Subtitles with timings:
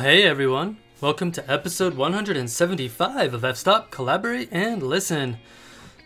[0.00, 0.78] Hey everyone.
[1.02, 5.36] Welcome to episode 175 of F Stop Collaborate and Listen.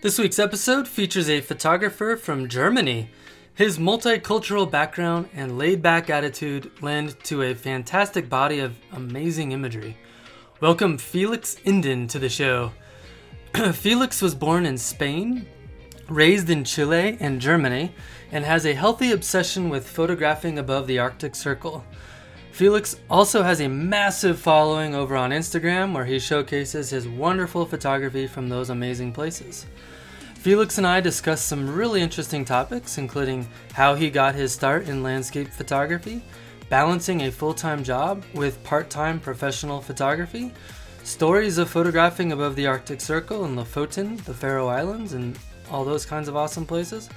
[0.02, 3.08] This week's episode features a photographer from Germany.
[3.54, 9.96] His multicultural background and laid back attitude lend to a fantastic body of amazing imagery.
[10.60, 12.72] Welcome Felix Inden to the show.
[13.74, 15.46] Felix was born in Spain,
[16.08, 17.94] raised in Chile and Germany,
[18.32, 21.84] and has a healthy obsession with photographing above the Arctic Circle.
[22.54, 28.28] Felix also has a massive following over on Instagram where he showcases his wonderful photography
[28.28, 29.66] from those amazing places.
[30.36, 35.02] Felix and I discussed some really interesting topics, including how he got his start in
[35.02, 36.22] landscape photography,
[36.68, 40.52] balancing a full time job with part time professional photography,
[41.02, 45.36] stories of photographing above the Arctic Circle in Lofoten, the Faroe Islands, and
[45.72, 47.10] all those kinds of awesome places,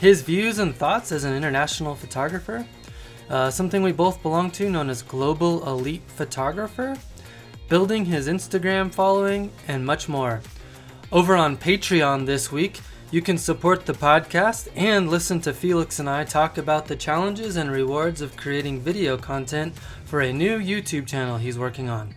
[0.00, 2.66] his views and thoughts as an international photographer,
[3.30, 6.96] uh, something we both belong to known as Global Elite Photographer,
[7.68, 10.40] building his Instagram following, and much more.
[11.10, 16.08] Over on Patreon this week, you can support the podcast and listen to Felix and
[16.08, 19.74] I talk about the challenges and rewards of creating video content
[20.06, 22.14] for a new YouTube channel he's working on.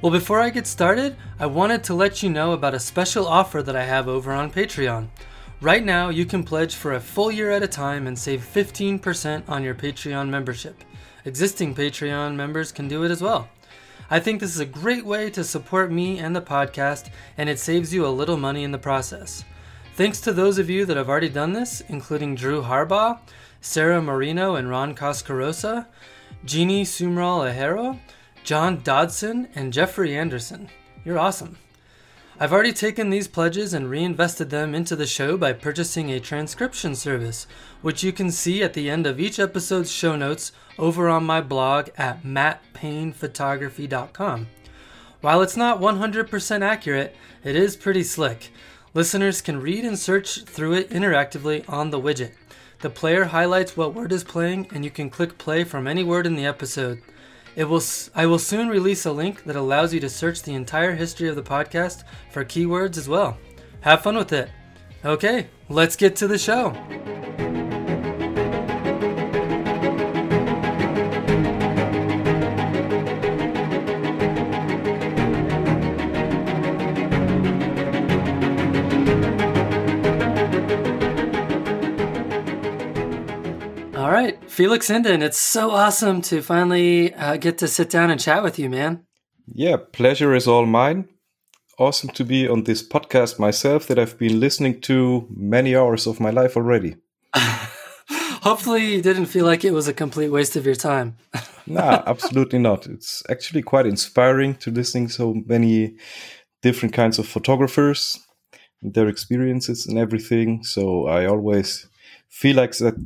[0.00, 3.62] Well, before I get started, I wanted to let you know about a special offer
[3.62, 5.08] that I have over on Patreon.
[5.60, 9.48] Right now, you can pledge for a full year at a time and save 15%
[9.48, 10.84] on your Patreon membership.
[11.24, 13.48] Existing Patreon members can do it as well.
[14.08, 17.58] I think this is a great way to support me and the podcast, and it
[17.58, 19.44] saves you a little money in the process.
[19.96, 23.18] Thanks to those of you that have already done this, including Drew Harbaugh,
[23.60, 25.86] Sarah Marino and Ron Coscorrosa,
[26.44, 27.98] Jeannie Sumral Ahero,
[28.44, 30.68] John Dodson, and Jeffrey Anderson.
[31.04, 31.58] You're awesome.
[32.40, 36.94] I've already taken these pledges and reinvested them into the show by purchasing a transcription
[36.94, 37.48] service,
[37.82, 41.40] which you can see at the end of each episode's show notes over on my
[41.40, 44.46] blog at mattpaynephotography.com.
[45.20, 48.52] While it's not 100% accurate, it is pretty slick.
[48.94, 52.34] Listeners can read and search through it interactively on the widget.
[52.82, 56.24] The player highlights what word is playing, and you can click play from any word
[56.24, 57.02] in the episode.
[57.58, 57.82] It will.
[58.14, 61.34] I will soon release a link that allows you to search the entire history of
[61.34, 63.36] the podcast for keywords as well.
[63.80, 64.48] Have fun with it.
[65.04, 66.70] Okay, let's get to the show.
[84.58, 88.58] Felix Inden, it's so awesome to finally uh, get to sit down and chat with
[88.58, 89.06] you, man.
[89.46, 91.08] Yeah, pleasure is all mine.
[91.78, 96.18] Awesome to be on this podcast myself that I've been listening to many hours of
[96.18, 96.96] my life already.
[98.42, 101.18] Hopefully, you didn't feel like it was a complete waste of your time.
[101.68, 102.88] nah, absolutely not.
[102.88, 105.94] It's actually quite inspiring to listening so many
[106.62, 108.18] different kinds of photographers,
[108.82, 110.64] their experiences and everything.
[110.64, 111.86] So I always
[112.28, 112.96] feel like that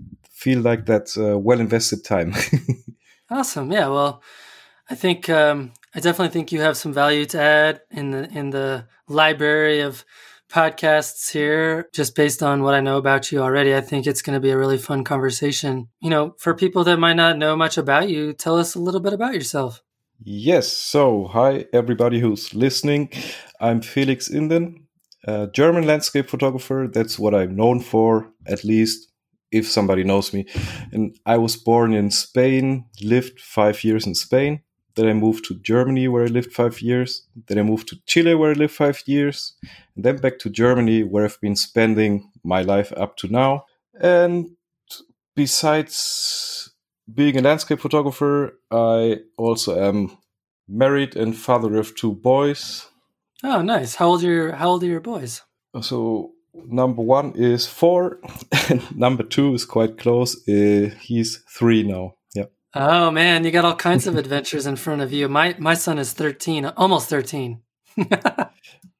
[0.42, 2.34] feel like that's uh, well invested time.
[3.30, 3.70] awesome.
[3.70, 3.88] Yeah.
[3.88, 4.22] Well,
[4.90, 8.50] I think um, I definitely think you have some value to add in the in
[8.50, 10.04] the library of
[10.50, 11.88] podcasts here.
[11.94, 14.50] Just based on what I know about you already, I think it's going to be
[14.50, 15.88] a really fun conversation.
[16.00, 19.00] You know, for people that might not know much about you, tell us a little
[19.00, 19.80] bit about yourself.
[20.24, 20.68] Yes.
[20.68, 23.10] So, hi everybody who's listening.
[23.60, 24.86] I'm Felix Inden,
[25.24, 26.88] a German landscape photographer.
[26.92, 29.11] That's what I'm known for, at least
[29.52, 30.46] if somebody knows me.
[30.92, 34.62] And I was born in Spain, lived five years in Spain.
[34.94, 37.26] Then I moved to Germany, where I lived five years.
[37.46, 39.54] Then I moved to Chile, where I lived five years.
[39.96, 43.64] And then back to Germany, where I've been spending my life up to now.
[44.00, 44.50] And
[45.34, 46.70] besides
[47.12, 50.18] being a landscape photographer, I also am
[50.68, 52.88] married and father of two boys.
[53.42, 53.96] Oh, nice.
[53.96, 55.42] How old are your How old are your boys?
[55.80, 58.20] So number one is four,
[58.68, 60.36] and number two is quite close.
[60.48, 62.14] Uh, he's three now.
[62.34, 62.46] Yeah.
[62.74, 65.28] Oh man, you got all kinds of adventures in front of you.
[65.28, 67.62] My my son is thirteen, almost thirteen.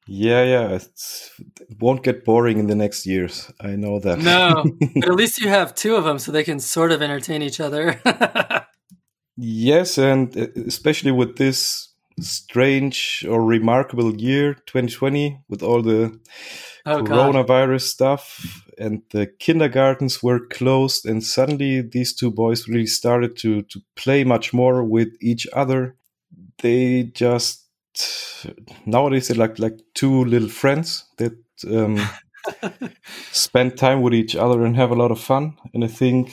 [0.07, 0.69] yeah, yeah.
[0.71, 3.51] It's, it won't get boring in the next years.
[3.61, 4.19] I know that.
[4.19, 4.65] No,
[4.95, 7.61] but at least you have two of them, so they can sort of entertain each
[7.61, 8.01] other.
[9.37, 16.19] yes, and uh, especially with this strange or remarkable year 2020 with all the
[16.87, 17.81] oh, coronavirus God.
[17.81, 23.81] stuff and the kindergartens were closed and suddenly these two boys really started to to
[23.97, 25.97] play much more with each other
[26.59, 27.67] they just
[28.87, 31.35] nowadays they're like like two little friends that
[31.71, 32.01] um,
[33.33, 36.33] spend time with each other and have a lot of fun and i think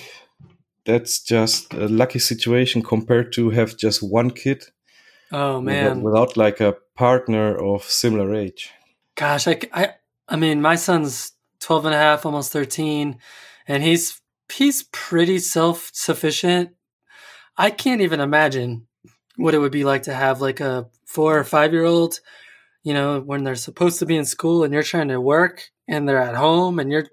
[0.90, 4.64] that's just a lucky situation compared to have just one kid.
[5.32, 8.72] Oh man, without, without like a partner of similar age.
[9.16, 9.94] Gosh, I, I,
[10.28, 13.18] I mean, my son's 12 and a half, almost 13,
[13.68, 14.22] and he's
[14.52, 16.72] he's pretty self sufficient.
[17.58, 18.88] I can't even imagine
[19.36, 22.20] what it would be like to have like a four or five year old,
[22.84, 26.08] you know, when they're supposed to be in school and you're trying to work and
[26.08, 27.08] they're at home and you're,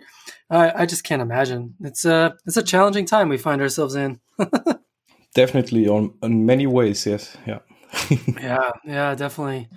[0.50, 1.74] I, I just can't imagine.
[1.80, 4.20] It's a, it's a challenging time we find ourselves in.
[5.34, 7.06] Definitely on, in many ways.
[7.06, 7.36] Yes.
[7.46, 7.60] Yeah.
[8.40, 8.70] yeah.
[8.84, 9.69] Yeah, definitely.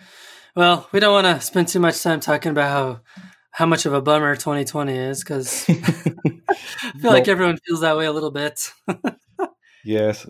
[0.55, 3.01] Well, we don't want to spend too much time talking about how
[3.51, 6.41] how much of a bummer 2020 is because I feel
[7.03, 8.71] well, like everyone feels that way a little bit.
[9.83, 10.27] yes,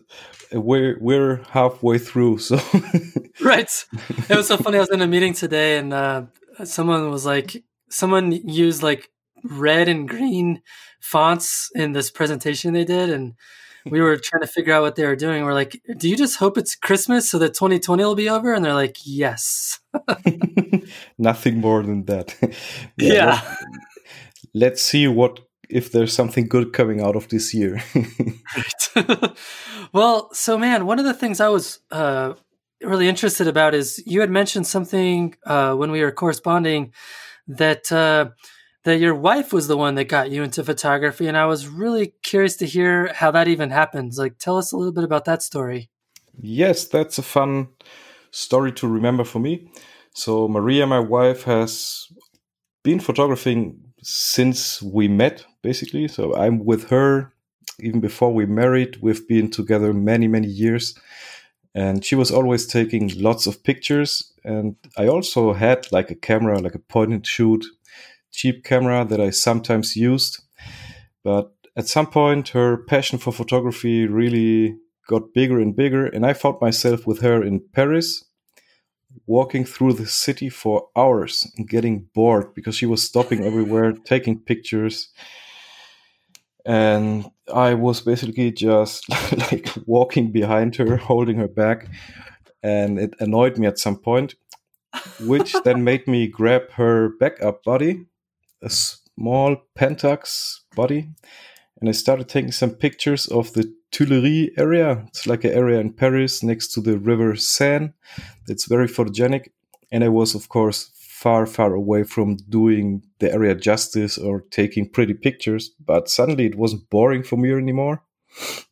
[0.52, 2.56] we're we're halfway through, so
[3.42, 3.86] right.
[4.30, 4.78] It was so funny.
[4.78, 6.24] I was in a meeting today, and uh,
[6.64, 9.10] someone was like, someone used like
[9.44, 10.62] red and green
[11.00, 13.34] fonts in this presentation they did, and
[13.86, 15.44] we were trying to figure out what they were doing.
[15.44, 18.54] We're like, do you just hope it's Christmas so that 2020 will be over?
[18.54, 19.80] And they're like, yes.
[21.18, 22.36] Nothing more than that.
[22.98, 23.14] yeah.
[23.14, 23.32] yeah.
[23.32, 23.64] Let's,
[24.54, 25.40] let's see what
[25.70, 27.82] if there's something good coming out of this year.
[29.94, 32.34] well, so man, one of the things I was uh,
[32.82, 36.92] really interested about is you had mentioned something uh, when we were corresponding
[37.48, 38.30] that uh,
[38.84, 42.14] that your wife was the one that got you into photography and i was really
[42.24, 44.18] curious to hear how that even happens.
[44.18, 45.90] Like tell us a little bit about that story.
[46.40, 47.70] Yes that's a fun
[48.32, 49.72] story to remember for me.
[50.14, 52.08] So maria my wife has
[52.84, 56.08] been photographing since we met basically.
[56.08, 57.34] So i'm with her
[57.82, 58.98] even before we married.
[59.02, 60.98] We've been together many many years
[61.76, 64.34] and she was always taking lots of pictures.
[64.46, 67.66] And i also had like a camera like a point and shoot
[68.32, 70.42] cheap camera that I sometimes used.
[71.24, 74.78] But at some point, her passion for photography really
[75.08, 78.26] got bigger and bigger, and I found myself with her in Paris,
[79.26, 84.40] walking through the city for hours and getting bored because she was stopping everywhere, taking
[84.40, 85.10] pictures.
[86.66, 89.10] And I was basically just
[89.52, 91.88] like walking behind her, holding her back.
[92.62, 94.36] And it annoyed me at some point,
[95.22, 98.06] which then made me grab her backup body
[98.62, 101.10] a small Pentax body,
[101.80, 105.04] and I started taking some pictures of the Tuileries area.
[105.08, 107.94] It's like an area in Paris next to the river Seine.
[108.48, 109.50] It's very photogenic,
[109.92, 114.90] and I was, of course, far, far away from doing the area justice or taking
[114.90, 115.72] pretty pictures.
[115.84, 118.04] But suddenly, it wasn't boring for me anymore.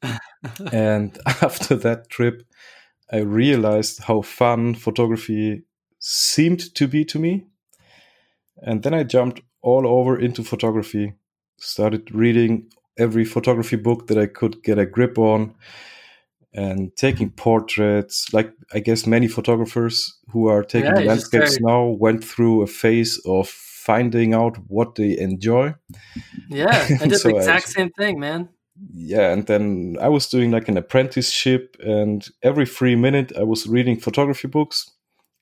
[0.72, 2.44] and after that trip,
[3.12, 5.64] I realized how fun photography
[6.00, 7.48] seemed to be to me.
[8.62, 11.14] And then I jumped all over into photography.
[11.60, 15.56] Started reading every photography book that I could get a grip on
[16.54, 18.34] and taking portraits.
[18.34, 23.20] Like I guess many photographers who are taking yeah, landscapes now went through a phase
[23.26, 25.74] of finding out what they enjoy.
[26.50, 28.50] Yeah, I did so the exact I, same thing, man.
[28.94, 33.66] Yeah, and then I was doing like an apprenticeship, and every free minute I was
[33.68, 34.92] reading photography books.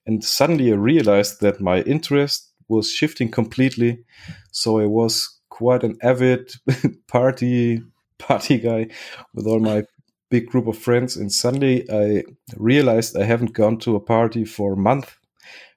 [0.05, 4.03] And suddenly I realized that my interest was shifting completely.
[4.51, 6.53] So I was quite an avid
[7.07, 7.81] party
[8.17, 8.87] party guy
[9.33, 9.83] with all my
[10.29, 11.15] big group of friends.
[11.15, 12.23] And suddenly I
[12.57, 15.17] realized I haven't gone to a party for a month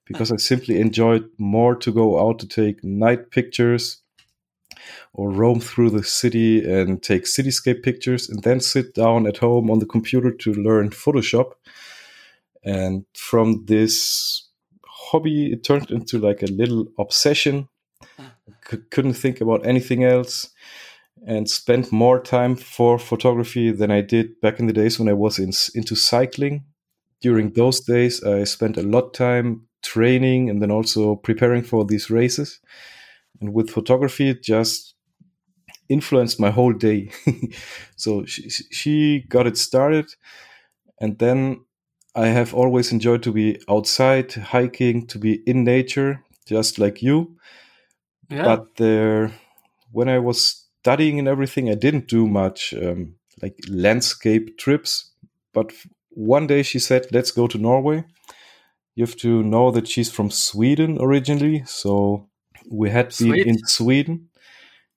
[0.06, 4.02] because I simply enjoyed more to go out to take night pictures
[5.12, 9.70] or roam through the city and take cityscape pictures and then sit down at home
[9.70, 11.52] on the computer to learn Photoshop.
[12.64, 14.47] And from this
[15.10, 15.52] hobby.
[15.52, 17.68] It turned into like a little obsession.
[18.18, 18.34] Ah.
[18.70, 20.50] C- couldn't think about anything else
[21.26, 25.14] and spent more time for photography than I did back in the days when I
[25.14, 26.64] was in, into cycling.
[27.20, 27.52] During ah.
[27.54, 32.60] those days, I spent a lot time training and then also preparing for these races.
[33.40, 34.94] And with photography, it just
[35.88, 37.10] influenced my whole day.
[37.96, 40.06] so she, she got it started.
[41.00, 41.64] And then
[42.18, 47.36] I have always enjoyed to be outside, hiking, to be in nature, just like you.
[48.28, 48.42] Yeah.
[48.42, 49.32] But there,
[49.92, 55.12] when I was studying and everything, I didn't do much um, like landscape trips.
[55.54, 55.72] But
[56.10, 58.04] one day she said, "Let's go to Norway."
[58.96, 62.28] You have to know that she's from Sweden originally, so
[62.68, 64.28] we had been in Sweden.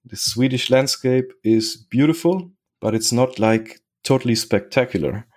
[0.05, 2.49] The Swedish landscape is beautiful,
[2.79, 5.27] but it's not like totally spectacular.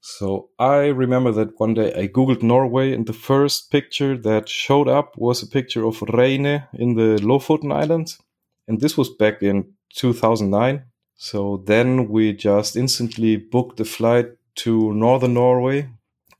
[0.00, 4.88] So I remember that one day I googled Norway, and the first picture that showed
[4.88, 8.18] up was a picture of Reine in the Lofoten Islands,
[8.66, 10.84] and this was back in 2009.
[11.16, 15.90] So then we just instantly booked a flight to northern Norway.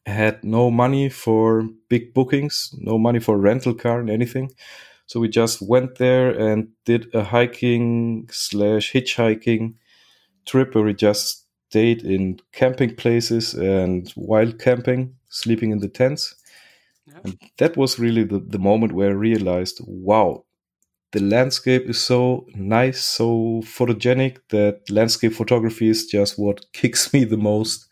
[0.07, 4.53] Had no money for big bookings, no money for rental car and anything.
[5.07, 9.75] So we just went there and did a hiking slash hitchhiking
[10.47, 16.35] trip where we just stayed in camping places and wild camping, sleeping in the tents.
[17.07, 17.25] Yep.
[17.25, 20.45] And that was really the, the moment where I realized, wow,
[21.13, 27.25] the landscape is so nice, so photogenic that landscape photography is just what kicks me
[27.25, 27.87] the most.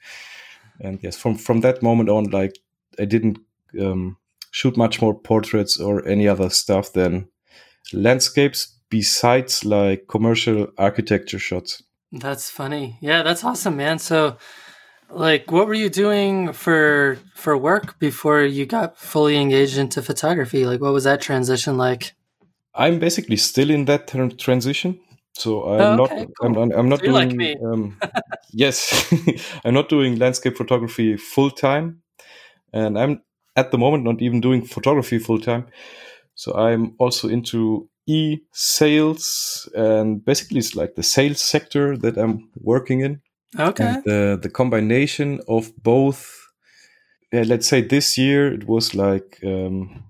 [0.80, 2.58] And yes, from from that moment on, like
[2.98, 3.38] I didn't
[3.80, 4.16] um,
[4.50, 7.28] shoot much more portraits or any other stuff than
[7.92, 11.82] landscapes besides like commercial architecture shots.
[12.12, 12.98] That's funny.
[13.00, 13.98] Yeah, that's awesome, man.
[13.98, 14.36] So
[15.10, 20.66] like what were you doing for for work before you got fully engaged into photography?
[20.66, 22.14] Like what was that transition like?
[22.74, 24.08] I'm basically still in that
[24.38, 25.00] transition.
[25.34, 26.28] So I'm oh, okay, not.
[26.40, 26.62] Cool.
[26.62, 27.38] I'm, I'm, not so doing.
[27.38, 27.98] Like um,
[28.52, 29.12] yes,
[29.64, 32.02] I'm not doing landscape photography full time,
[32.72, 33.22] and I'm
[33.54, 35.66] at the moment not even doing photography full time.
[36.34, 42.48] So I'm also into e sales, and basically it's like the sales sector that I'm
[42.56, 43.20] working in.
[43.58, 43.84] Okay.
[43.84, 46.42] And the the combination of both.
[47.32, 50.04] Yeah, let's say this year it was like um,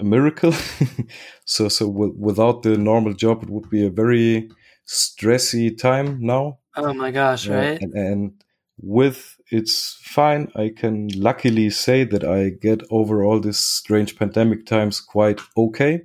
[0.00, 0.52] a miracle.
[1.44, 4.48] so so w- without the normal job, it would be a very
[4.86, 6.58] stressy time now.
[6.76, 7.48] Oh my gosh!
[7.48, 7.82] Uh, right.
[7.82, 8.44] And, and,
[8.80, 10.50] with it's fine.
[10.56, 16.02] I can luckily say that I get over all these strange pandemic times quite okay.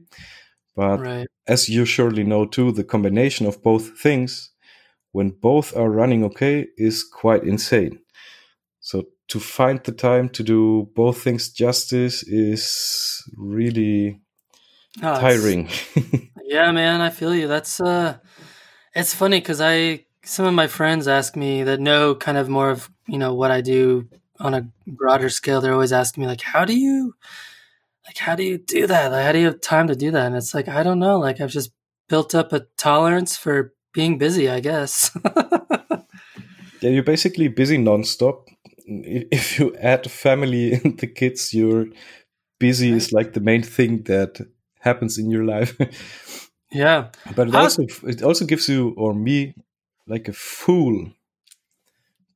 [0.78, 1.28] But right.
[1.48, 4.52] as you surely know too, the combination of both things,
[5.12, 8.00] when both are running okay, is quite insane.
[8.80, 14.22] So to find the time to do both things justice is really
[15.02, 15.68] oh, tiring.
[16.44, 17.48] yeah, man, I feel you.
[17.48, 18.20] That's uh
[18.94, 22.70] it's funny cuz I some of my friends ask me that know kind of more
[22.70, 24.08] of, you know, what I do
[24.40, 25.60] on a broader scale.
[25.60, 27.16] They're always asking me like, "How do you
[28.18, 29.12] like how do you do that?
[29.12, 31.20] Like how do you have time to do that?" And it's like, I don't know,
[31.20, 31.72] like I've just
[32.10, 35.12] built up a tolerance for being busy, I guess.
[36.82, 38.48] yeah, you're basically busy nonstop
[38.88, 41.88] if you add family and the kids, you're
[42.60, 44.40] busy is like the main thing that
[44.80, 45.78] happens in your life.
[46.72, 49.54] yeah, but it also it also gives you or me
[50.08, 51.12] like a fool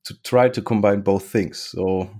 [0.04, 1.58] to try to combine both things.
[1.58, 2.10] So,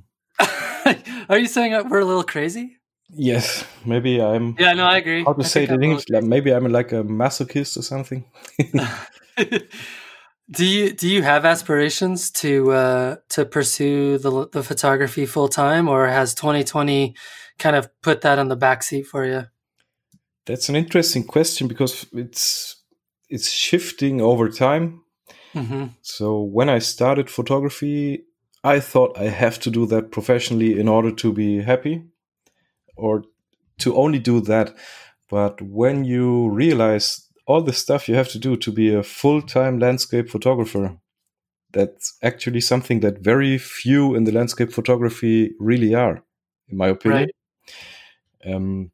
[1.28, 2.78] are you saying we're a little crazy?
[3.14, 4.56] Yes, maybe I'm.
[4.58, 5.24] Yeah, no, I agree.
[5.24, 6.04] How to I say it in English?
[6.08, 8.24] Like maybe I'm like a masochist or something.
[10.50, 15.88] Do you do you have aspirations to uh, to pursue the the photography full time,
[15.88, 17.14] or has 2020
[17.58, 19.46] kind of put that on the backseat for you?
[20.44, 22.82] That's an interesting question because it's
[23.30, 25.02] it's shifting over time.
[25.54, 25.86] Mm-hmm.
[26.02, 28.24] So when I started photography,
[28.64, 32.04] I thought I have to do that professionally in order to be happy,
[32.96, 33.24] or
[33.78, 34.74] to only do that.
[35.28, 39.78] But when you realize all the stuff you have to do to be a full-time
[39.78, 40.96] landscape photographer
[41.72, 46.22] that's actually something that very few in the landscape photography really are
[46.68, 47.28] in my opinion
[48.44, 48.54] right.
[48.54, 48.90] um,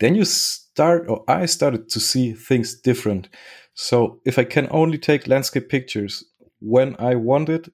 [0.00, 3.28] then you start or i started to see things different
[3.74, 6.24] so if i can only take landscape pictures
[6.60, 7.68] when i want it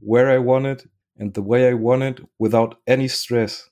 [0.00, 0.88] where i want it
[1.18, 3.68] and the way i want it without any stress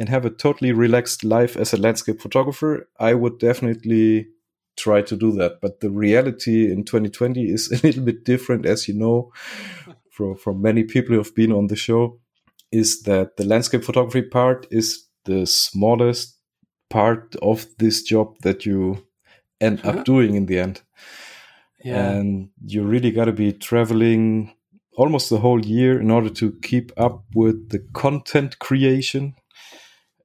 [0.00, 4.26] and have a totally relaxed life as a landscape photographer i would definitely
[4.80, 5.60] try to do that.
[5.60, 9.32] But the reality in 2020 is a little bit different, as you know,
[10.10, 12.18] from, from many people who have been on the show,
[12.72, 16.36] is that the landscape photography part is the smallest
[16.88, 19.06] part of this job that you
[19.60, 20.80] end up doing in the end.
[21.84, 22.10] Yeah.
[22.10, 24.54] And you really got to be traveling
[24.96, 29.34] almost the whole year in order to keep up with the content creation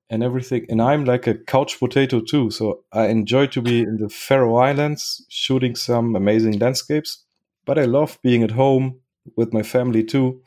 [0.09, 0.65] and everything.
[0.69, 2.51] And I'm like a couch potato too.
[2.51, 7.23] So I enjoy to be in the Faroe Islands shooting some amazing landscapes,
[7.65, 8.99] but I love being at home
[9.35, 10.41] with my family too.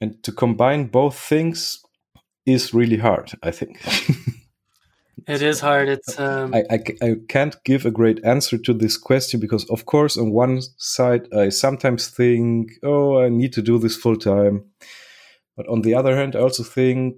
[0.00, 1.82] And to combine both things
[2.46, 3.80] is really hard, I think.
[5.28, 5.88] it is hard.
[5.88, 6.54] It's um...
[6.54, 10.32] I, I, I can't give a great answer to this question because, of course, on
[10.32, 14.64] one side, I sometimes think, oh, I need to do this full time.
[15.56, 17.16] But on the other hand, I also think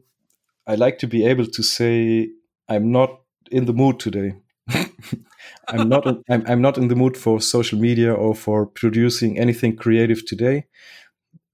[0.67, 2.31] I like to be able to say
[2.69, 4.35] I'm not in the mood today.
[5.69, 9.77] I'm not I'm, I'm not in the mood for social media or for producing anything
[9.77, 10.67] creative today.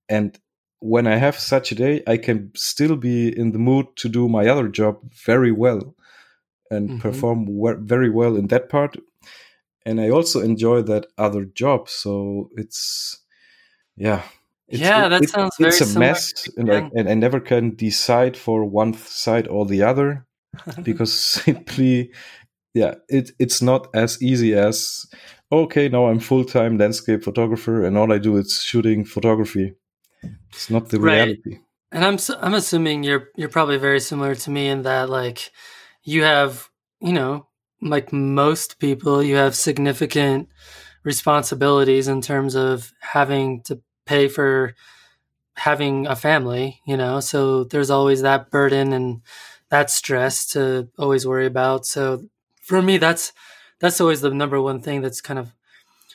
[0.08, 0.38] And
[0.80, 4.28] when I have such a day, I can still be in the mood to do
[4.28, 5.94] my other job very well
[6.70, 6.98] and mm-hmm.
[6.98, 7.48] perform
[7.86, 8.96] very well in that part.
[9.86, 11.88] and I also enjoy that other job.
[11.88, 13.18] So it's
[13.96, 14.22] yeah.
[14.70, 18.36] It's, yeah, that it, sounds It's a mess, and like, and I never can decide
[18.36, 20.26] for one side or the other
[20.82, 22.12] because simply,
[22.72, 25.06] yeah, it it's not as easy as
[25.50, 29.74] okay, now I'm full time landscape photographer, and all I do is shooting photography.
[30.50, 31.14] It's not the right.
[31.14, 31.58] reality.
[31.90, 35.50] And I'm I'm assuming you're you're probably very similar to me in that like
[36.04, 36.68] you have
[37.00, 37.48] you know
[37.82, 40.48] like most people you have significant
[41.02, 44.74] responsibilities in terms of having to pay for
[45.54, 49.22] having a family, you know, so there's always that burden and
[49.68, 51.86] that stress to always worry about.
[51.86, 52.24] So
[52.60, 53.32] for me, that's,
[53.78, 55.52] that's always the number one thing that's kind of,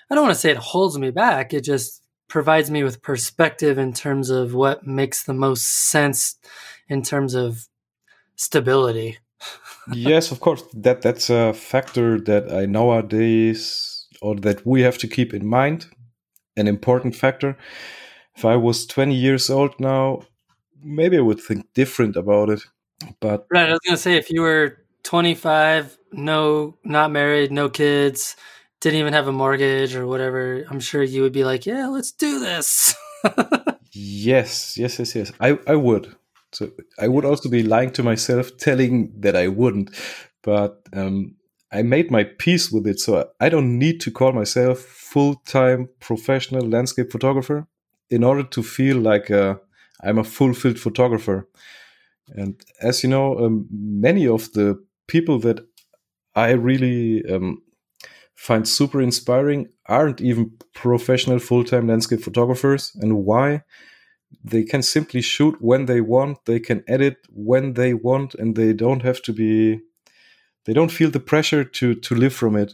[0.09, 1.53] I don't want to say it holds me back.
[1.53, 6.35] It just provides me with perspective in terms of what makes the most sense
[6.89, 7.69] in terms of
[8.35, 9.19] stability.
[9.93, 10.63] yes, of course.
[10.73, 15.85] That that's a factor that I nowadays or that we have to keep in mind
[16.57, 17.57] an important factor.
[18.35, 20.23] If I was 20 years old now,
[20.83, 22.61] maybe I would think different about it.
[23.19, 28.35] But right, I was gonna say if you were 25, no, not married, no kids,
[28.81, 32.11] didn't even have a mortgage or whatever, I'm sure you would be like, yeah, let's
[32.11, 32.95] do this.
[33.91, 35.31] yes, yes, yes, yes.
[35.39, 36.15] I I would.
[36.51, 39.89] So I would also be lying to myself, telling that I wouldn't.
[40.41, 41.35] But um,
[41.75, 46.65] I made my peace with it, so I don't need to call myself full-time professional
[46.69, 47.67] landscape photographer
[48.09, 49.55] in order to feel like uh,
[50.01, 51.49] I'm a fulfilled photographer.
[52.29, 55.59] And as you know, um, many of the people that
[56.33, 57.61] I really um,
[58.35, 62.91] find super inspiring aren't even professional full-time landscape photographers.
[63.01, 63.63] And why?
[64.43, 66.45] They can simply shoot when they want.
[66.45, 69.81] They can edit when they want, and they don't have to be
[70.65, 72.73] they don't feel the pressure to to live from it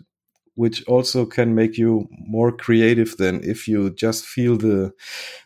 [0.56, 4.92] which also can make you more creative than if you just feel the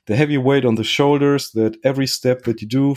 [0.08, 2.96] the heavy weight on the shoulders that every step that you do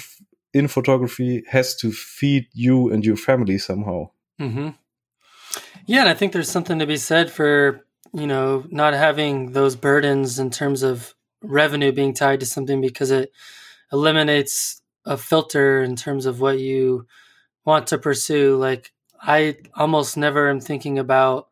[0.54, 4.08] in photography has to feed you and your family somehow
[4.40, 4.70] mm-hmm.
[5.86, 9.76] yeah and i think there's something to be said for you know not having those
[9.76, 13.30] burdens in terms of revenue being tied to something because it
[13.92, 17.06] eliminates a filter in terms of what you
[17.64, 21.48] want to pursue like I almost never am thinking about,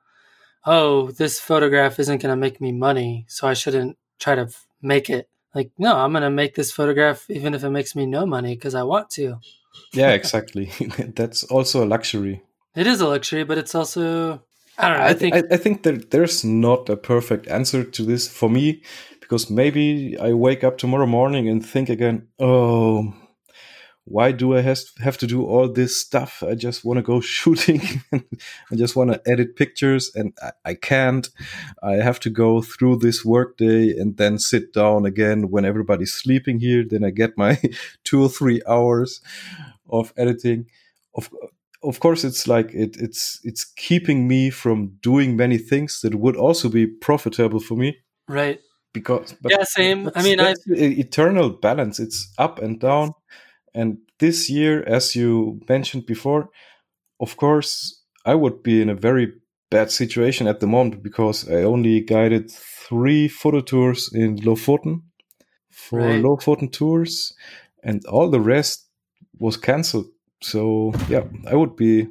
[0.64, 4.48] oh, this photograph isn't going to make me money, so I shouldn't try to
[4.82, 5.28] make it.
[5.54, 8.54] Like, no, I'm going to make this photograph even if it makes me no money
[8.54, 9.38] because I want to.
[9.92, 10.70] yeah, exactly.
[11.16, 12.42] That's also a luxury.
[12.74, 14.42] It is a luxury, but it's also
[14.78, 15.04] I don't know.
[15.04, 18.50] I, I think I, I think that there's not a perfect answer to this for
[18.50, 18.82] me
[19.20, 23.14] because maybe I wake up tomorrow morning and think again, oh,
[24.06, 26.42] why do I has, have to do all this stuff?
[26.46, 28.02] I just want to go shooting.
[28.12, 31.28] I just want to edit pictures and I, I, can't.
[31.82, 36.60] I have to go through this workday and then sit down again when everybody's sleeping
[36.60, 36.84] here.
[36.88, 37.60] Then I get my
[38.04, 39.20] two or three hours
[39.90, 40.66] of editing.
[41.16, 41.28] Of,
[41.82, 46.36] of course, it's like it, it's, it's keeping me from doing many things that would
[46.36, 47.98] also be profitable for me.
[48.28, 48.60] Right.
[48.92, 50.10] Because, but yeah, same.
[50.14, 51.98] I mean, I eternal balance.
[51.98, 53.12] It's up and down
[53.76, 56.48] and this year, as you mentioned before,
[57.20, 59.34] of course, I would be in a very
[59.70, 65.02] bad situation at the moment because I only guided three photo tours in Lofoten
[65.70, 66.22] for right.
[66.22, 67.34] Lofoten tours,
[67.82, 68.88] and all the rest
[69.38, 70.06] was cancelled.
[70.42, 72.08] So yeah, I would be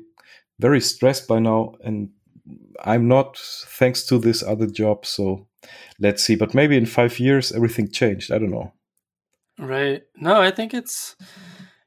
[0.60, 2.10] very stressed by now, and
[2.84, 5.06] I'm not thanks to this other job.
[5.06, 5.47] So
[5.99, 6.36] let's see.
[6.36, 8.32] But maybe in five years everything changed.
[8.32, 8.73] I don't know.
[9.58, 10.04] Right.
[10.17, 11.15] No, I think it's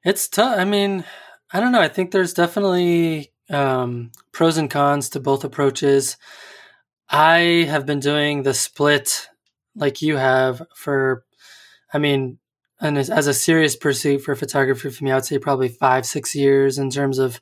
[0.05, 0.59] it's tough.
[0.59, 1.05] I mean,
[1.53, 1.81] I don't know.
[1.81, 6.17] I think there's definitely um, pros and cons to both approaches.
[7.09, 9.29] I have been doing the split
[9.75, 11.25] like you have for,
[11.93, 12.39] I mean,
[12.81, 16.07] and as, as a serious pursuit for photography for me, I would say probably five,
[16.07, 17.41] six years in terms of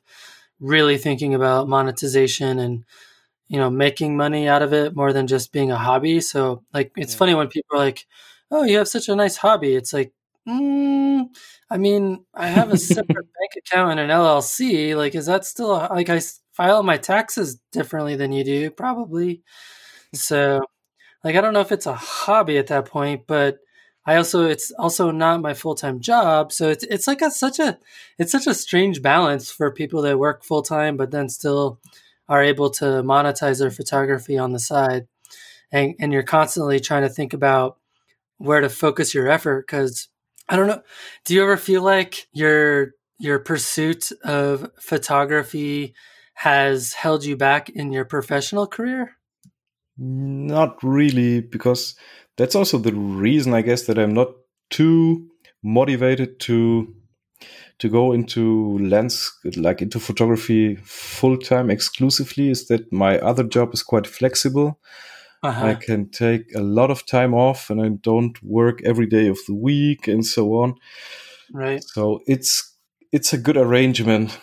[0.59, 2.83] really thinking about monetization and
[3.47, 6.21] you know making money out of it more than just being a hobby.
[6.21, 7.19] So like, it's yeah.
[7.19, 8.07] funny when people are like,
[8.51, 10.13] "Oh, you have such a nice hobby." It's like,
[10.47, 11.25] mm,
[11.69, 13.07] I mean, I have a separate
[13.39, 14.95] bank account and an LLC.
[14.95, 16.21] Like, is that still a, like I
[16.53, 18.71] file my taxes differently than you do?
[18.71, 19.43] Probably.
[20.13, 20.61] So,
[21.23, 23.59] like, I don't know if it's a hobby at that point, but
[24.07, 26.53] I also it's also not my full time job.
[26.53, 27.77] So it's it's like a such a
[28.17, 31.79] it's such a strange balance for people that work full time, but then still
[32.29, 35.07] are able to monetize their photography on the side.
[35.71, 37.77] And and you're constantly trying to think about
[38.37, 40.07] where to focus your effort because
[40.49, 40.81] I don't know.
[41.25, 45.95] Do you ever feel like your your pursuit of photography
[46.35, 49.17] has held you back in your professional career?
[49.97, 51.95] Not really, because
[52.37, 54.29] that's also the reason I guess that I'm not
[54.69, 55.27] too
[55.63, 56.93] motivated to
[57.79, 63.73] to go into lens like into photography full time exclusively is that my other job
[63.73, 64.79] is quite flexible.
[65.43, 65.65] Uh-huh.
[65.67, 69.37] I can take a lot of time off and I don't work every day of
[69.47, 70.75] the week and so on.
[71.53, 71.83] Right.
[71.83, 72.75] So it's
[73.11, 74.39] it's a good arrangement,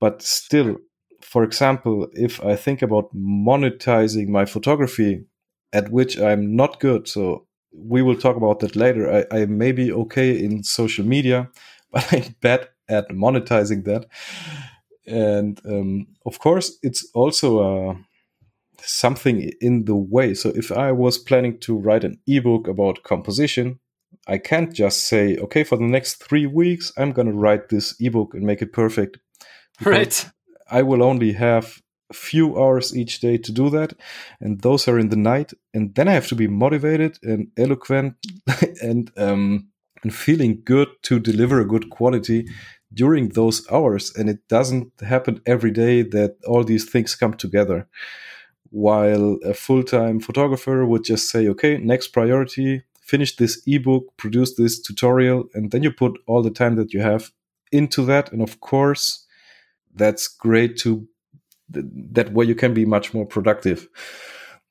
[0.00, 0.76] but still,
[1.20, 5.24] for example, if I think about monetizing my photography,
[5.72, 9.24] at which I'm not good, so we will talk about that later.
[9.32, 11.48] I, I may be okay in social media,
[11.92, 14.06] but I'm bad at monetizing that.
[15.06, 17.94] And um, of course, it's also uh,
[18.82, 20.34] something in the way.
[20.34, 23.78] So if I was planning to write an ebook about composition,
[24.26, 27.94] I can't just say, okay, for the next three weeks, I'm going to write this
[28.00, 29.18] ebook and make it perfect.
[29.82, 30.26] Right.
[30.70, 33.94] I will only have a few hours each day to do that.
[34.40, 35.52] And those are in the night.
[35.74, 38.14] And then I have to be motivated and eloquent
[38.82, 39.68] and, um,
[40.02, 42.46] and feeling good to deliver a good quality
[42.94, 44.12] during those hours.
[44.16, 47.88] And it doesn't happen every day that all these things come together.
[48.72, 54.54] While a full time photographer would just say, okay, next priority, finish this ebook, produce
[54.54, 57.30] this tutorial, and then you put all the time that you have
[57.70, 58.32] into that.
[58.32, 59.26] And of course,
[59.94, 61.06] that's great to
[61.68, 63.88] that way you can be much more productive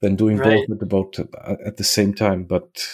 [0.02, 0.68] than doing right.
[0.68, 2.44] both at about uh, at the same time.
[2.44, 2.88] But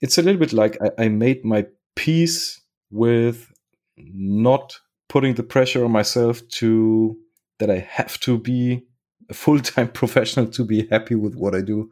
[0.00, 3.52] it's a little bit like I, I made my peace with
[3.96, 7.18] not putting the pressure on myself to
[7.58, 8.86] that I have to be
[9.28, 11.90] a full time professional to be happy with what I do.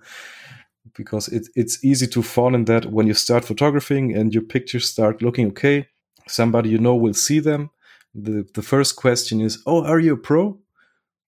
[0.97, 4.89] Because it, it's easy to fall in that when you start photographing and your pictures
[4.89, 5.89] start looking okay
[6.29, 7.71] somebody you know will see them.
[8.15, 10.59] The, the first question is oh are you a pro?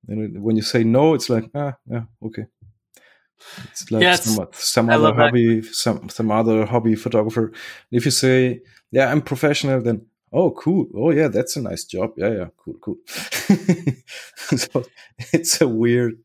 [0.07, 2.47] And when you say no it's like ah yeah okay.
[3.71, 5.75] It's like yes, some, some other hobby that.
[5.75, 7.53] some some other hobby photographer.
[7.91, 12.13] If you say yeah i'm professional then oh cool oh yeah that's a nice job
[12.17, 12.97] yeah yeah cool cool
[14.57, 14.85] so
[15.33, 16.19] it's a weird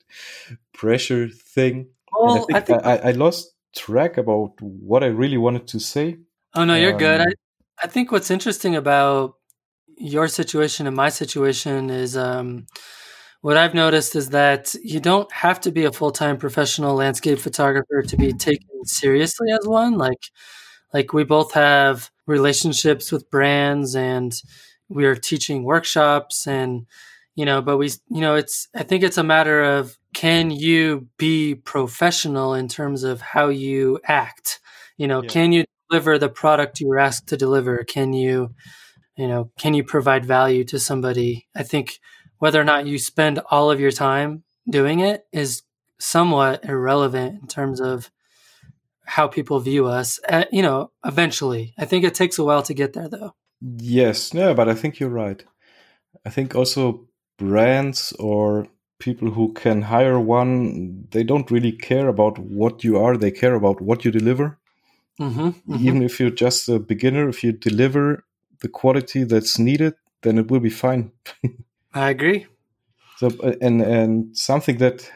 [0.73, 5.37] pressure thing well, I think, I, think I, I, lost track about what I really
[5.37, 6.17] wanted to say.
[6.53, 7.21] Oh no, you're um, good.
[7.21, 7.25] I,
[7.81, 9.35] I think what's interesting about
[9.97, 12.65] your situation and my situation is um,
[13.41, 17.39] what I've noticed is that you don't have to be a full time professional landscape
[17.39, 19.97] photographer to be taken seriously as one.
[19.97, 20.29] Like,
[20.93, 24.33] like we both have relationships with brands and
[24.89, 26.85] we are teaching workshops and
[27.35, 31.07] you know, but we, you know, it's I think it's a matter of can you
[31.17, 34.59] be professional in terms of how you act?
[34.97, 35.29] You know, yeah.
[35.29, 37.83] can you deliver the product you were asked to deliver?
[37.83, 38.53] Can you,
[39.17, 41.47] you know, can you provide value to somebody?
[41.55, 41.99] I think
[42.37, 45.63] whether or not you spend all of your time doing it is
[45.99, 48.11] somewhat irrelevant in terms of
[49.05, 50.19] how people view us.
[50.27, 53.35] At, uh, you know, eventually, I think it takes a while to get there, though.
[53.61, 55.43] Yes, no, but I think you're right.
[56.25, 58.67] I think also brands or
[58.99, 63.55] people who can hire one, they don't really care about what you are, they care
[63.55, 64.57] about what you deliver.
[65.19, 65.87] Mm-hmm, mm-hmm.
[65.87, 68.23] Even if you're just a beginner, if you deliver
[68.61, 71.11] the quality that's needed, then it will be fine.
[71.93, 72.47] I agree.
[73.17, 75.09] So, uh, and and something that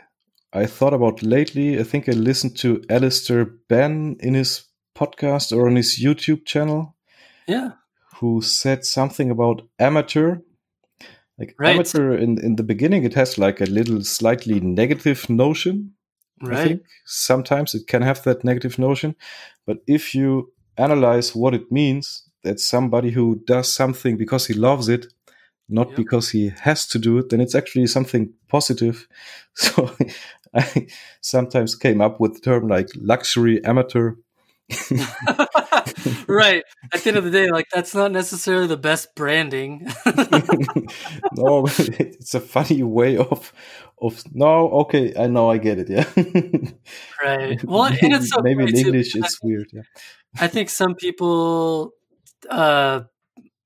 [0.58, 4.66] I thought about lately, I think I listened to Alister Benn in his
[4.96, 6.96] podcast or on his YouTube channel.
[7.48, 7.72] Yeah.
[8.16, 10.38] Who said something about amateur
[11.38, 11.76] like right.
[11.76, 15.94] amateur in in the beginning, it has like a little slightly negative notion.
[16.42, 16.58] Right.
[16.58, 19.16] I think sometimes it can have that negative notion,
[19.66, 24.88] but if you analyze what it means, that somebody who does something because he loves
[24.88, 25.08] it,
[25.68, 25.98] not yep.
[25.98, 29.08] because he has to do it, then it's actually something positive.
[29.60, 29.90] So
[30.56, 30.88] I
[31.22, 34.16] sometimes came up with the term like luxury amateur
[36.28, 36.64] right.
[36.94, 39.88] At the end of the day, like that's not necessarily the best branding.
[41.36, 43.54] no, it's a funny way of
[44.02, 46.06] of no, okay, I know I get it, yeah.
[47.24, 47.64] right.
[47.64, 49.20] Well and it's so maybe in English too.
[49.20, 49.84] it's I, weird, yeah.
[50.38, 51.92] I think some people
[52.50, 53.02] uh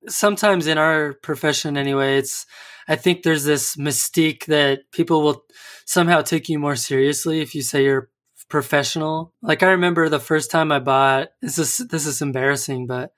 [0.07, 2.45] sometimes in our profession anyway, it's
[2.91, 5.45] I think there's this mystique that people will
[5.85, 8.09] somehow take you more seriously if you say you're
[8.49, 9.31] professional.
[9.41, 13.13] Like I remember the first time I bought this is this is embarrassing, but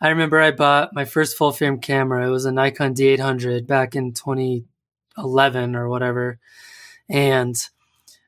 [0.00, 2.28] I remember I bought my first full frame camera.
[2.28, 6.38] It was a Nikon D800 back in 2011 or whatever.
[7.10, 7.56] And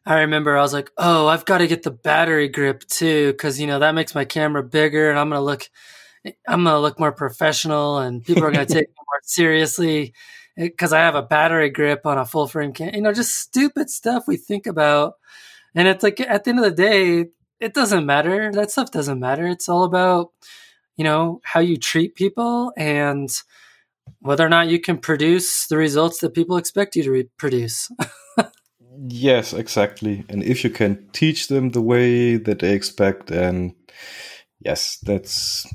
[0.04, 3.60] I remember I was like, "Oh, I've got to get the battery grip too cuz
[3.60, 5.70] you know, that makes my camera bigger and I'm going to look
[6.48, 10.14] I'm going to look more professional and people are going to take me more seriously
[10.68, 12.94] because I have a battery grip on a full frame camera.
[12.94, 15.14] You know, just stupid stuff we think about
[15.74, 17.26] And it's like at the end of the day,
[17.60, 18.50] it doesn't matter.
[18.52, 19.46] That stuff doesn't matter.
[19.46, 20.32] It's all about,
[20.96, 23.30] you know, how you treat people and
[24.20, 27.90] whether or not you can produce the results that people expect you to re- produce.
[29.08, 30.24] yes, exactly.
[30.28, 33.74] And if you can teach them the way that they expect, and
[34.60, 35.66] yes, that's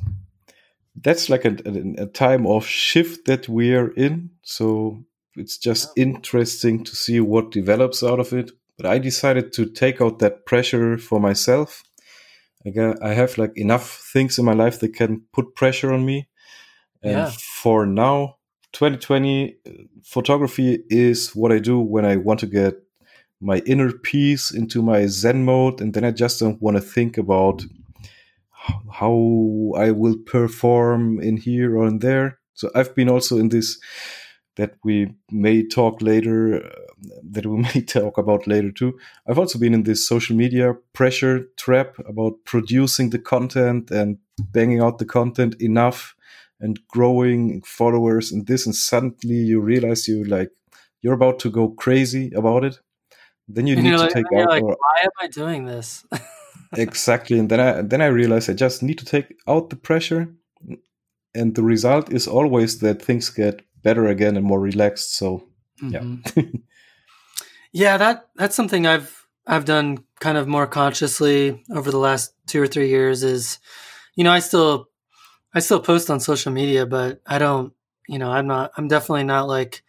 [1.01, 4.31] that's like a, a, a time of shift that we are in.
[4.43, 5.03] So
[5.35, 8.51] it's just interesting to see what develops out of it.
[8.77, 11.83] But I decided to take out that pressure for myself.
[12.65, 16.27] I have like enough things in my life that can put pressure on me.
[17.03, 17.31] And yeah.
[17.37, 18.37] for now,
[18.73, 19.55] 2020
[20.03, 22.75] photography is what I do when I want to get
[23.39, 25.79] my inner peace into my Zen mode.
[25.79, 27.63] And then I just don't want to think about
[28.91, 32.39] how I will perform in here or in there.
[32.53, 33.79] So I've been also in this
[34.55, 36.69] that we may talk later, uh,
[37.23, 38.97] that we may talk about later too.
[39.27, 44.81] I've also been in this social media pressure trap about producing the content and banging
[44.81, 46.15] out the content enough
[46.59, 50.51] and growing followers and this, and suddenly you realize you like
[51.01, 52.79] you're about to go crazy about it.
[53.47, 54.49] Then you and need to like, take out.
[54.49, 56.05] Like, or, why am I doing this?
[56.73, 60.33] exactly, and then I then I realized I just need to take out the pressure,
[61.33, 65.15] and the result is always that things get better again and more relaxed.
[65.15, 65.47] So
[65.81, 66.15] mm-hmm.
[66.35, 66.43] yeah,
[67.71, 72.61] yeah, that that's something I've I've done kind of more consciously over the last two
[72.61, 73.23] or three years.
[73.23, 73.59] Is
[74.15, 74.89] you know I still
[75.53, 77.73] I still post on social media, but I don't
[78.07, 79.83] you know I'm not I'm definitely not like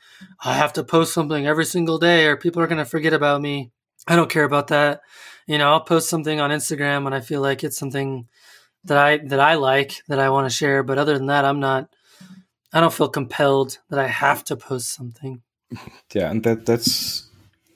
[0.44, 3.40] I have to post something every single day or people are going to forget about
[3.40, 3.72] me.
[4.06, 5.00] I don't care about that.
[5.46, 8.28] You know, I'll post something on Instagram when I feel like it's something
[8.84, 11.60] that I that I like that I want to share, but other than that, I'm
[11.60, 11.88] not
[12.72, 15.42] I don't feel compelled that I have to post something.
[16.14, 17.28] Yeah, and that that's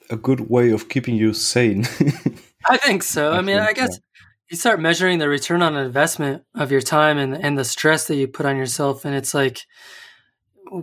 [0.09, 1.85] a good way of keeping you sane.
[2.65, 3.33] I think so.
[3.33, 4.27] I, I mean, I guess yeah.
[4.49, 8.15] you start measuring the return on investment of your time and and the stress that
[8.15, 9.65] you put on yourself, and it's like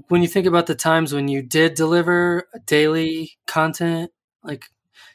[0.09, 4.11] when you think about the times when you did deliver daily content,
[4.43, 4.67] like,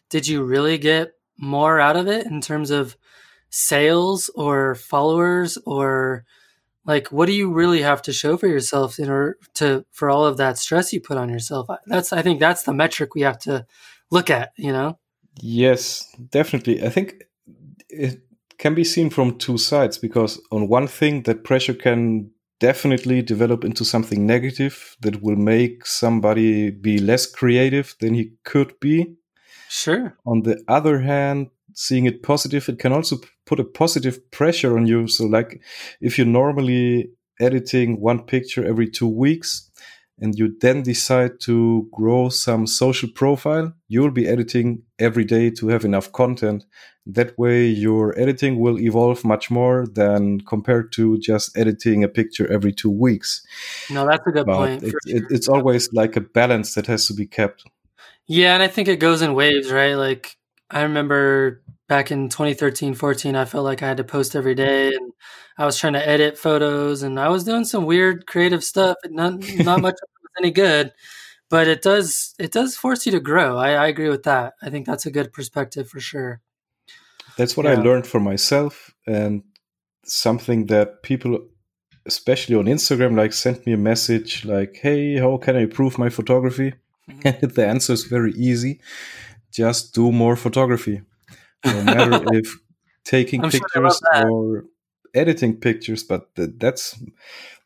[0.10, 2.96] did you really get more out of it in terms of
[3.50, 6.26] sales or followers or
[6.86, 10.26] like what do you really have to show for yourself in order to for all
[10.26, 11.68] of that stress you put on yourself?
[11.86, 13.66] That's i think that's the metric we have to
[14.12, 14.98] look at you know?
[15.42, 16.84] Yes definitely.
[16.84, 17.24] I think
[17.90, 18.22] it
[18.58, 23.66] can be seen from two sides because on one thing that pressure can definitely develop
[23.66, 29.16] into something negative that will make somebody be less creative than he could be
[29.74, 34.78] sure on the other hand seeing it positive, it can also put a positive pressure
[34.78, 35.08] on you.
[35.08, 35.62] So, like
[36.02, 39.70] if you're normally editing one picture every two weeks
[40.20, 45.68] and you then decide to grow some social profile, you'll be editing every day to
[45.70, 46.64] have enough content.
[47.06, 52.50] That way, your editing will evolve much more than compared to just editing a picture
[52.50, 53.46] every two weeks.
[53.90, 54.84] No, that's a good but point.
[54.84, 55.00] It, sure.
[55.18, 57.66] it, it's always like a balance that has to be kept.
[58.28, 59.96] Yeah, and I think it goes in waves, right?
[59.96, 60.38] Like
[60.70, 64.88] I remember back in 2013, 14, I felt like I had to post every day
[64.88, 65.12] and
[65.58, 68.98] I was trying to edit photos and I was doing some weird creative stuff.
[69.06, 70.94] Not, not much was any good,
[71.50, 73.58] but it does, it does force you to grow.
[73.58, 74.54] I, I agree with that.
[74.62, 76.42] I think that's a good perspective for sure.
[77.38, 77.74] That's what yeah.
[77.74, 79.44] I learned for myself and
[80.06, 81.40] something that people
[82.06, 86.10] especially on Instagram, like sent me a message like, "Hey, how can I improve my
[86.10, 86.74] photography?"
[87.10, 87.48] Mm-hmm.
[87.56, 88.80] The answer is very easy
[89.54, 91.02] just do more photography.
[91.64, 92.58] No matter if
[93.06, 94.66] taking pictures sure or
[95.14, 97.00] editing pictures, but that's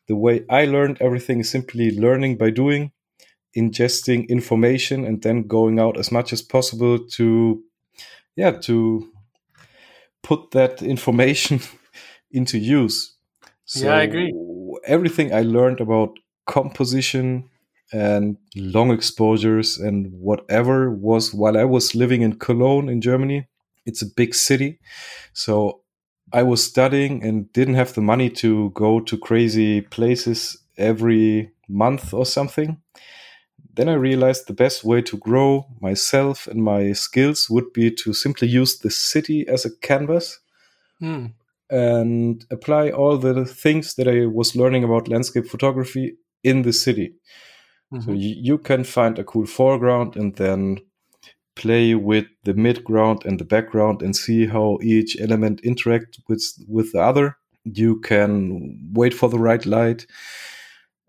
[0.06, 2.92] the way I learned everything is simply learning by doing,
[3.56, 7.62] ingesting information, and then going out as much as possible to,
[8.36, 9.10] yeah, to
[10.22, 11.60] put that information
[12.30, 13.16] into use.
[13.64, 14.32] So yeah, I agree.
[14.84, 17.50] Everything I learned about composition,
[17.92, 23.46] and long exposures and whatever was while I was living in Cologne in Germany.
[23.86, 24.78] It's a big city.
[25.32, 25.80] So
[26.32, 32.12] I was studying and didn't have the money to go to crazy places every month
[32.12, 32.80] or something.
[33.74, 38.12] Then I realized the best way to grow myself and my skills would be to
[38.12, 40.40] simply use the city as a canvas
[41.00, 41.32] mm.
[41.70, 47.14] and apply all the things that I was learning about landscape photography in the city.
[47.92, 48.04] Mm-hmm.
[48.04, 50.78] So you, you can find a cool foreground and then
[51.56, 56.92] play with the midground and the background and see how each element interact with with
[56.92, 57.36] the other.
[57.64, 60.06] You can wait for the right light,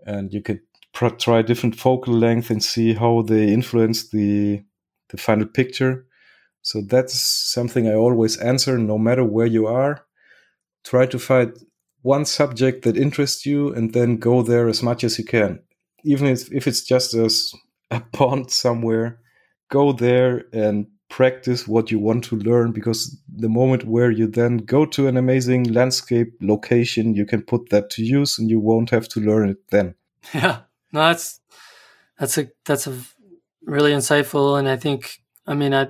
[0.05, 0.59] and you can
[0.93, 4.63] pr- try different focal length and see how they influence the
[5.09, 6.05] the final picture.
[6.61, 10.05] So that's something I always answer no matter where you are.
[10.83, 11.53] Try to find
[12.01, 15.59] one subject that interests you and then go there as much as you can.
[16.03, 17.53] Even if, if it's just as
[17.91, 19.19] a pond somewhere,
[19.69, 24.57] go there and practice what you want to learn because the moment where you then
[24.57, 28.91] go to an amazing landscape location, you can put that to use and you won't
[28.91, 29.95] have to learn it then.
[30.33, 30.59] Yeah.
[30.91, 31.39] No, that's
[32.17, 32.99] that's a that's a
[33.63, 35.89] really insightful and I think I mean I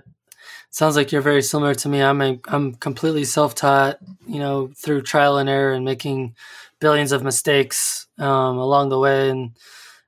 [0.71, 2.01] sounds like you're very similar to me.
[2.01, 6.35] I'm a, I'm completely self-taught, you know, through trial and error and making
[6.79, 9.51] billions of mistakes um, along the way and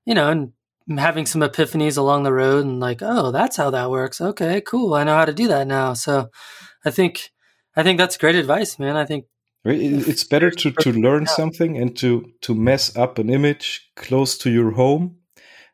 [0.05, 3.91] you know, and having some epiphanies along the road and like, oh, that's how that
[3.91, 4.19] works.
[4.19, 4.93] Okay, cool.
[4.93, 5.93] I know how to do that now.
[5.93, 6.29] So
[6.85, 7.31] I think
[7.75, 8.97] I think that's great advice, man.
[8.97, 9.25] I think
[9.63, 14.49] it's better to, to learn something and to to mess up an image close to
[14.49, 15.17] your home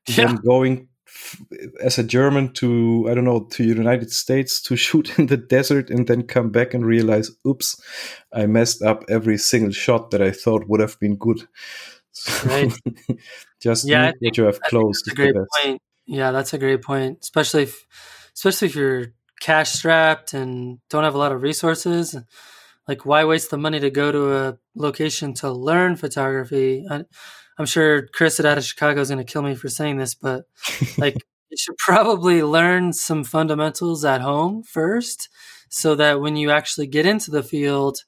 [0.07, 0.27] yeah.
[0.27, 0.89] than going
[1.81, 5.89] as a German to I don't know to United States to shoot in the desert
[5.89, 7.81] and then come back and realize, oops,
[8.33, 11.47] I messed up every single shot that I thought would have been good.
[12.45, 12.71] Right.
[13.61, 15.01] just yeah, what you have close.
[15.03, 15.81] That's great point.
[16.05, 17.19] Yeah, that's a great point.
[17.21, 17.85] Especially if,
[18.33, 19.07] especially if you're
[19.39, 22.15] cash strapped and don't have a lot of resources.
[22.87, 26.85] Like, why waste the money to go to a location to learn photography?
[26.89, 27.03] I,
[27.59, 30.15] am sure Chris at Out of Chicago is going to kill me for saying this,
[30.15, 30.45] but
[30.97, 31.15] like,
[31.49, 35.29] you should probably learn some fundamentals at home first,
[35.69, 37.99] so that when you actually get into the field,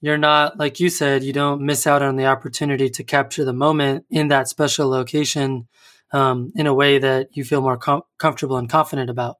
[0.00, 3.52] you're not like you said you don't miss out on the opportunity to capture the
[3.52, 5.68] moment in that special location
[6.12, 9.36] um, in a way that you feel more com- comfortable and confident about.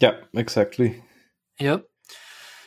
[0.00, 1.02] Yeah exactly.
[1.60, 1.84] Yep.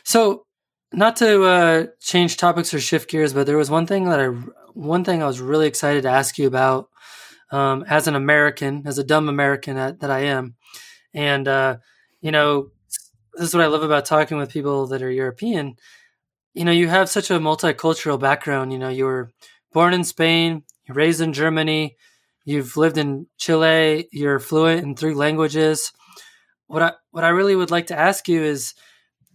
[0.04, 0.44] So
[0.92, 4.26] not to uh, change topics or shift gears but there was one thing that i
[4.72, 6.88] one thing i was really excited to ask you about
[7.50, 10.54] um, as an american as a dumb american that, that i am.
[11.14, 11.78] And uh,
[12.20, 12.70] you know
[13.34, 15.76] this is what i love about talking with people that are european
[16.54, 18.72] you know, you have such a multicultural background.
[18.72, 19.30] You know, you were
[19.72, 21.96] born in Spain, raised in Germany,
[22.44, 25.92] you've lived in Chile, you're fluent in three languages.
[26.66, 28.74] What I what I really would like to ask you is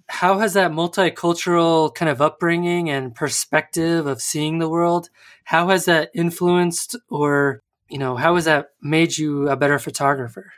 [0.07, 5.09] how has that multicultural kind of upbringing and perspective of seeing the world
[5.45, 10.51] how has that influenced or you know how has that made you a better photographer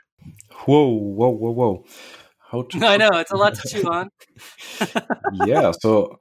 [0.65, 1.85] whoa whoa whoa whoa
[2.51, 4.09] how to i know it's a lot to chew on
[5.45, 6.19] yeah so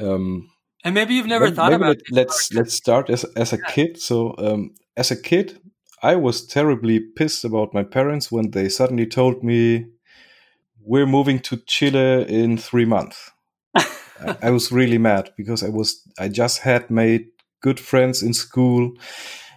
[0.00, 0.50] um,
[0.84, 1.98] and maybe you've never thought about.
[2.10, 3.70] Let, us let's start as as a yeah.
[3.70, 4.00] kid.
[4.00, 5.60] So um, as a kid,
[6.02, 9.86] I was terribly pissed about my parents when they suddenly told me
[10.82, 13.30] we're moving to Chile in three months.
[13.74, 17.26] I, I was really mad because I was I just had made
[17.60, 18.92] good friends in school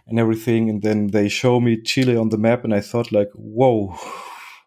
[0.07, 3.29] and everything, and then they show me Chile on the map, and I thought like,
[3.33, 3.97] whoa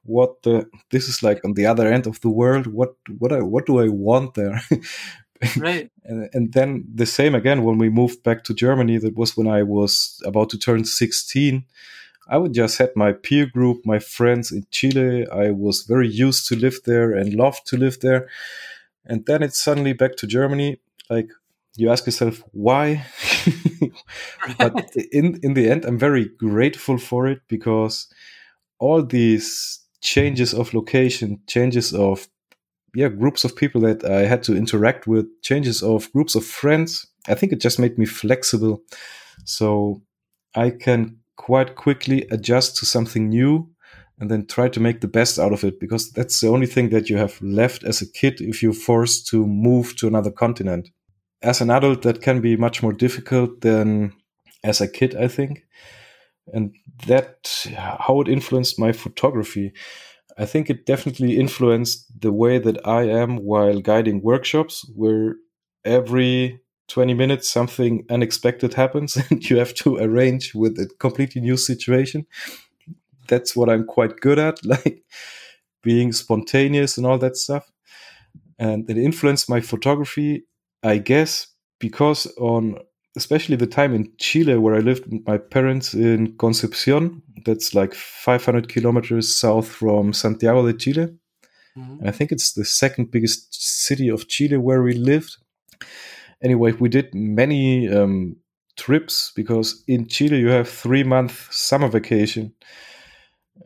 [0.06, 3.40] what the this is like on the other end of the world what what I,
[3.40, 4.62] what do i want there
[5.56, 5.90] right.
[6.08, 9.48] And, and then the same again when we moved back to germany that was when
[9.48, 11.64] i was about to turn 16
[12.28, 15.26] i would just had my peer group my friends in chile.
[15.32, 18.28] I was very used to live there and loved to live there.
[19.04, 20.78] And then it's suddenly back to germany.
[21.10, 21.30] Like
[21.76, 23.04] you ask yourself why?
[24.58, 28.08] But in in the end i'm very grateful for it because
[28.78, 32.28] all these changes of location changes of
[32.96, 37.06] yeah groups of people that I had to interact with, changes of groups of friends.
[37.28, 38.82] I think it just made me flexible,
[39.44, 40.02] so
[40.54, 43.68] I can quite quickly adjust to something new
[44.18, 46.88] and then try to make the best out of it because that's the only thing
[46.88, 50.88] that you have left as a kid if you're forced to move to another continent.
[51.42, 54.14] As an adult, that can be much more difficult than
[54.64, 55.64] as a kid, I think.
[56.52, 56.74] And
[57.06, 59.72] that, how it influenced my photography.
[60.38, 65.36] I think it definitely influenced the way that I am while guiding workshops, where
[65.84, 71.56] every 20 minutes something unexpected happens and you have to arrange with a completely new
[71.56, 72.26] situation.
[73.28, 75.02] That's what I'm quite good at, like
[75.82, 77.70] being spontaneous and all that stuff.
[78.58, 80.46] And it influenced my photography,
[80.82, 81.48] I guess,
[81.80, 82.78] because on
[83.16, 87.22] especially the time in Chile where I lived with my parents in Concepcion.
[87.44, 91.08] That's like 500 kilometers south from Santiago de Chile.
[91.76, 92.06] Mm-hmm.
[92.06, 95.36] I think it's the second biggest city of Chile where we lived.
[96.42, 98.36] Anyway, we did many um,
[98.76, 102.52] trips because in Chile you have three month summer vacation,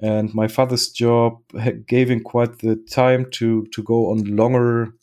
[0.01, 1.39] and my father's job
[1.87, 4.95] gave him quite the time to to go on longer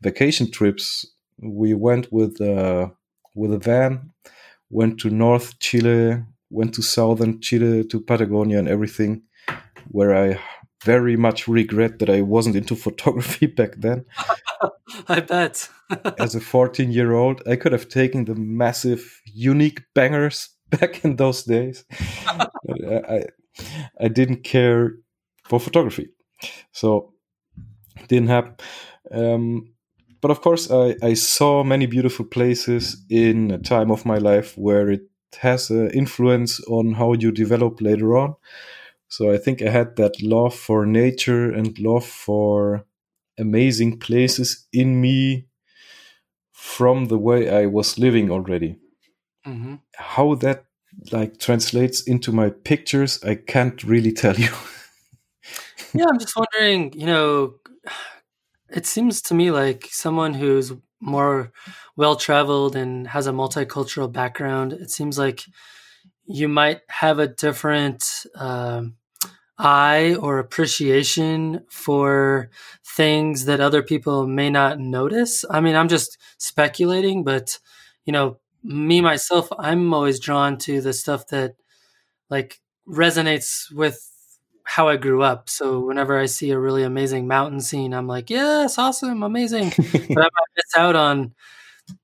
[0.00, 1.06] vacation trips.
[1.38, 2.90] We went with uh,
[3.34, 4.10] with a van,
[4.70, 9.22] went to North Chile, went to Southern Chile, to Patagonia and everything,
[9.88, 10.38] where I
[10.84, 14.04] very much regret that I wasn't into photography back then.
[15.08, 15.68] I bet.
[16.18, 21.16] As a 14 year old, I could have taken the massive, unique bangers back in
[21.16, 21.84] those days.
[22.26, 23.24] I,
[24.00, 24.94] I didn't care
[25.44, 26.08] for photography.
[26.72, 27.12] So,
[28.08, 28.54] didn't happen.
[29.10, 29.71] Um,
[30.22, 34.56] but of course, I, I saw many beautiful places in a time of my life
[34.56, 35.02] where it
[35.40, 38.36] has an influence on how you develop later on.
[39.08, 42.84] So I think I had that love for nature and love for
[43.36, 45.48] amazing places in me
[46.52, 48.76] from the way I was living already.
[49.44, 49.74] Mm-hmm.
[49.96, 50.66] How that
[51.10, 54.52] like translates into my pictures, I can't really tell you.
[55.94, 57.54] yeah, I'm just wondering, you know,
[58.72, 61.52] it seems to me like someone who's more
[61.96, 65.44] well traveled and has a multicultural background, it seems like
[66.26, 68.82] you might have a different uh,
[69.58, 72.50] eye or appreciation for
[72.86, 75.44] things that other people may not notice.
[75.50, 77.58] I mean, I'm just speculating, but
[78.04, 81.54] you know, me myself, I'm always drawn to the stuff that
[82.30, 84.11] like resonates with
[84.64, 85.48] how I grew up.
[85.48, 89.72] So whenever I see a really amazing mountain scene, I'm like, yes, awesome, amazing.
[89.76, 91.34] but I might miss out on,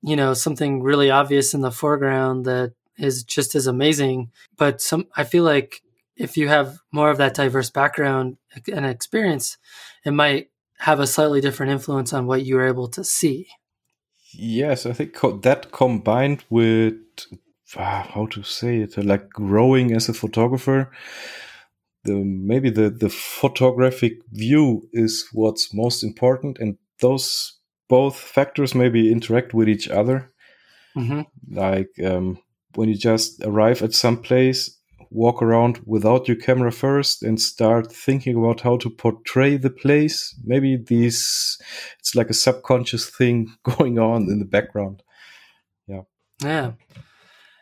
[0.02, 4.30] you know, something really obvious in the foreground that is just as amazing.
[4.56, 5.82] But some, I feel like
[6.16, 8.36] if you have more of that diverse background
[8.72, 9.56] and experience,
[10.04, 13.48] it might have a slightly different influence on what you're able to see.
[14.32, 16.96] Yes, I think that combined with
[17.76, 20.90] uh, how to say it, like growing as a photographer,
[22.04, 29.10] the maybe the the photographic view is what's most important, and those both factors maybe
[29.12, 30.30] interact with each other.
[30.96, 31.22] Mm-hmm.
[31.54, 32.38] Like um,
[32.74, 34.78] when you just arrive at some place
[35.10, 40.38] walk around without your camera first and start thinking about how to portray the place.
[40.44, 41.58] Maybe these,
[41.98, 45.02] it's like a subconscious thing going on in the background.
[45.86, 46.02] Yeah.
[46.42, 46.72] Yeah.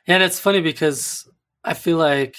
[0.06, 1.28] And it's funny because
[1.64, 2.36] I feel like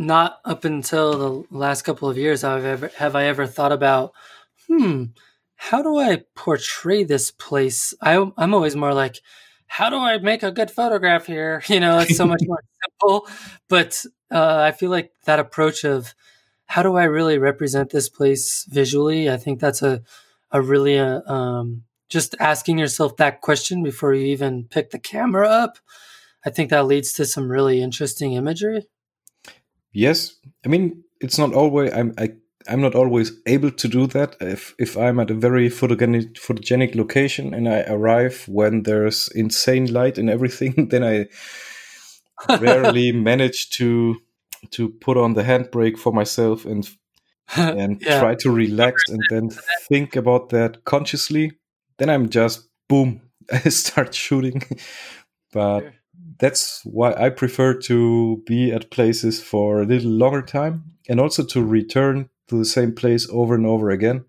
[0.00, 3.70] not up until the last couple of years have I ever, have I ever thought
[3.70, 4.14] about,
[4.66, 5.04] hmm,
[5.56, 7.92] how do I portray this place?
[8.00, 9.20] I, I'm always more like,
[9.66, 11.62] how do I make a good photograph here?
[11.68, 13.28] You know, it's so much more simple.
[13.68, 16.14] But uh, I feel like that approach of
[16.64, 19.28] how do I really represent this place visually?
[19.28, 20.02] I think that's a
[20.50, 25.48] a really uh, um, just asking yourself that question before you even pick the camera
[25.48, 25.78] up.
[26.44, 28.86] I think that leads to some really interesting imagery.
[29.92, 32.30] Yes, I mean it's not always I'm I
[32.68, 34.36] I'm not always able to do that.
[34.40, 39.92] If if I'm at a very photogenic photogenic location and I arrive when there's insane
[39.92, 41.26] light and everything, then I
[42.58, 44.16] rarely manage to
[44.72, 46.88] to put on the handbrake for myself and
[47.56, 48.20] and yeah.
[48.20, 49.50] try to relax and then
[49.88, 51.52] think about that consciously.
[51.98, 53.22] Then I'm just boom,
[53.52, 54.62] I start shooting.
[55.52, 55.92] but
[56.38, 61.44] that's why I prefer to be at places for a little longer time and also
[61.44, 64.24] to return to the same place over and over again.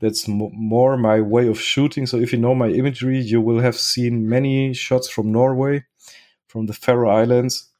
[0.00, 2.06] That's m- more my way of shooting.
[2.06, 5.84] So if you know my imagery, you will have seen many shots from Norway,
[6.46, 7.70] from the Faroe Islands,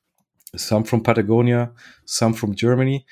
[0.57, 1.73] some from Patagonia,
[2.05, 3.07] some from Germany.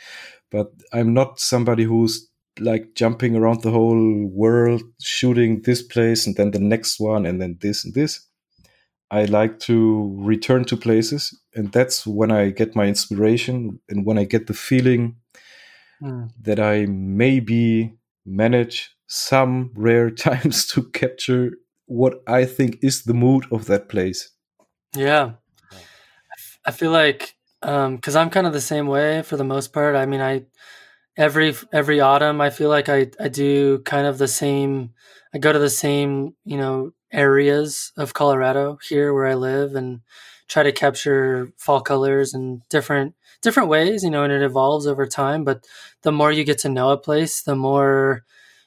[0.51, 2.29] But I'm not somebody who's
[2.59, 7.41] like jumping around the whole world, shooting this place and then the next one and
[7.41, 8.27] then this and this.
[9.11, 14.19] I like to return to places, and that's when I get my inspiration and when
[14.19, 15.17] I get the feeling
[16.03, 16.31] mm.
[16.43, 17.95] that I maybe
[18.25, 21.53] manage some rare times to capture
[21.87, 24.33] what I think is the mood of that place.
[24.95, 25.33] Yeah.
[26.65, 29.95] I feel like because um, I'm kind of the same way for the most part.
[29.95, 30.47] I mean, I
[31.17, 34.91] every every autumn I feel like I I do kind of the same.
[35.33, 40.01] I go to the same you know areas of Colorado here where I live and
[40.49, 45.07] try to capture fall colors and different different ways, you know, and it evolves over
[45.07, 45.45] time.
[45.45, 45.67] But
[46.03, 48.25] the more you get to know a place, the more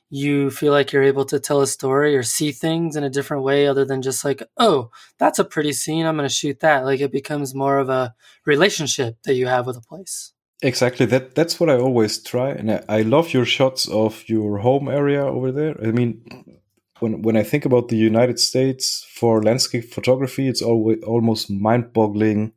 [0.10, 3.44] you feel like you're able to tell a story or see things in a different
[3.44, 6.06] way other than just like, oh, that's a pretty scene.
[6.06, 6.84] I'm going to shoot that.
[6.86, 8.16] Like it becomes more of a
[8.46, 10.34] relationship that you have with a place.
[10.62, 11.06] Exactly.
[11.06, 14.90] That that's what I always try, and I, I love your shots of your home
[14.90, 15.78] area over there.
[15.82, 16.60] I mean,
[17.00, 22.54] when when I think about the United States for landscape photography, it's always almost mind-boggling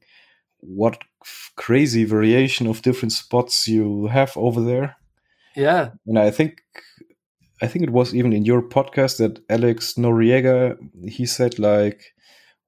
[0.61, 1.03] what
[1.57, 4.97] crazy variation of different spots you have over there.
[5.57, 5.91] Yeah.
[6.07, 6.63] And I think
[7.61, 10.77] I think it was even in your podcast that Alex Noriega
[11.09, 12.15] he said like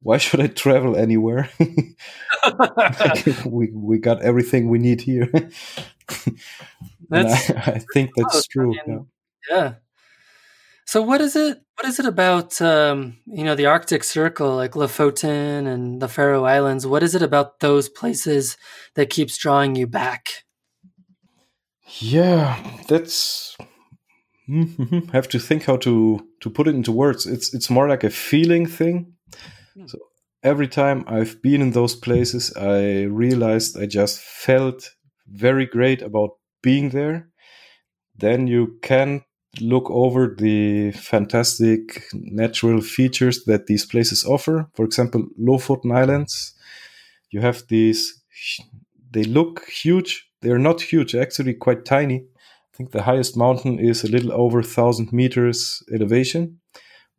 [0.04, 1.48] why should I travel anywhere?
[3.46, 5.30] we we got everything we need here.
[7.10, 7.22] I,
[7.56, 8.74] I, think oh, that's true.
[8.78, 9.06] I mean,
[9.48, 9.56] yeah.
[9.56, 9.72] yeah.
[10.84, 11.63] So what is it?
[11.76, 16.44] What is it about um, you know the Arctic Circle, like Lofoten and the Faroe
[16.44, 16.86] Islands?
[16.86, 18.56] What is it about those places
[18.94, 20.44] that keeps drawing you back?
[21.98, 23.56] Yeah, that's
[24.48, 25.08] mm-hmm.
[25.08, 27.26] have to think how to to put it into words.
[27.26, 29.14] It's it's more like a feeling thing.
[29.74, 29.86] Hmm.
[29.86, 29.98] So
[30.44, 34.90] every time I've been in those places, I realized I just felt
[35.26, 36.30] very great about
[36.62, 37.28] being there.
[38.16, 39.24] Then you can
[39.60, 44.68] look over the fantastic natural features that these places offer.
[44.74, 46.54] For example, Lofoten Islands.
[47.30, 48.22] You have these.
[49.10, 52.26] They look huge they're not huge, actually quite tiny.
[52.36, 56.60] I think the highest mountain is a little over 1,000 meters elevation,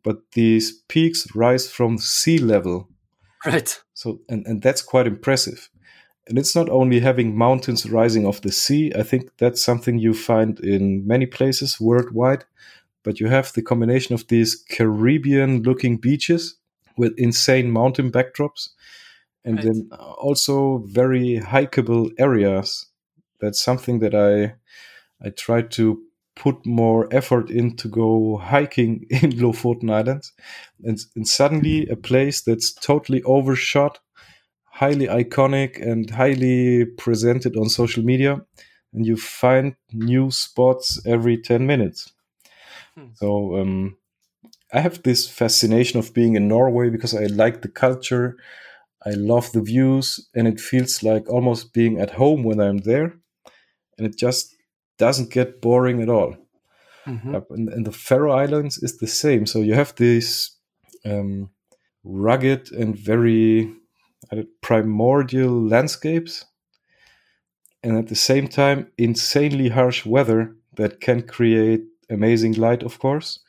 [0.04, 2.88] but these peaks rise from sea level.
[3.44, 3.76] Right.
[3.94, 5.68] So, and, and that's quite impressive.
[6.28, 10.12] And it's not only having mountains rising off the sea, I think that's something you
[10.12, 12.44] find in many places worldwide,
[13.04, 16.56] but you have the combination of these Caribbean looking beaches
[16.96, 18.70] with insane mountain backdrops
[19.44, 19.64] and right.
[19.64, 22.86] then also very hikeable areas.
[23.40, 24.56] That's something that I
[25.24, 26.02] I try to
[26.34, 30.32] put more effort in to go hiking in Lofoten Islands,
[30.84, 33.98] and, and suddenly a place that's totally overshot,
[34.76, 38.40] highly iconic, and highly presented on social media,
[38.92, 42.12] and you find new spots every ten minutes.
[42.94, 43.08] Hmm.
[43.14, 43.96] So um,
[44.72, 48.36] I have this fascination of being in Norway because I like the culture.
[49.04, 53.20] I love the views, and it feels like almost being at home when I'm there
[53.98, 54.54] and it just
[54.98, 56.36] doesn't get boring at all.
[57.06, 57.36] Mm-hmm.
[57.50, 59.46] and, and, the Faroe Islands is the same.
[59.46, 60.50] So you have these
[61.04, 61.50] um,
[62.02, 63.72] rugged and very
[64.60, 66.44] primordial landscapes,
[67.82, 73.40] and at the same time, insanely harsh weather that can create amazing light, of course.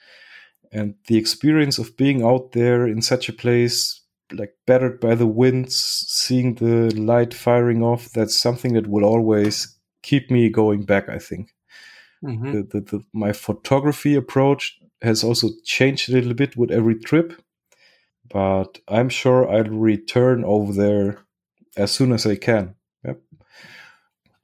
[0.71, 4.01] And the experience of being out there in such a place,
[4.31, 9.77] like battered by the winds, seeing the light firing off, that's something that will always
[10.03, 11.09] keep me going back.
[11.09, 11.53] I think
[12.23, 12.51] mm-hmm.
[12.51, 17.41] the, the, the, my photography approach has also changed a little bit with every trip,
[18.29, 21.19] but I'm sure I'll return over there
[21.75, 22.75] as soon as I can.
[23.03, 23.21] Yep.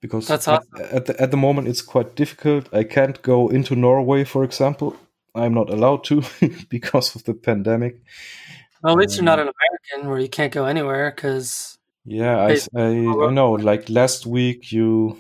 [0.02, 0.60] Because awesome.
[0.76, 2.74] at, at, the, at the moment it's quite difficult.
[2.74, 4.96] I can't go into Norway, for example.
[5.36, 6.24] I'm not allowed to
[6.70, 8.02] because of the pandemic.
[8.82, 11.78] Well, at least um, you're not um, an American where you can't go anywhere because.
[12.06, 13.54] Yeah, I, I, I know.
[13.54, 15.18] Like last week, you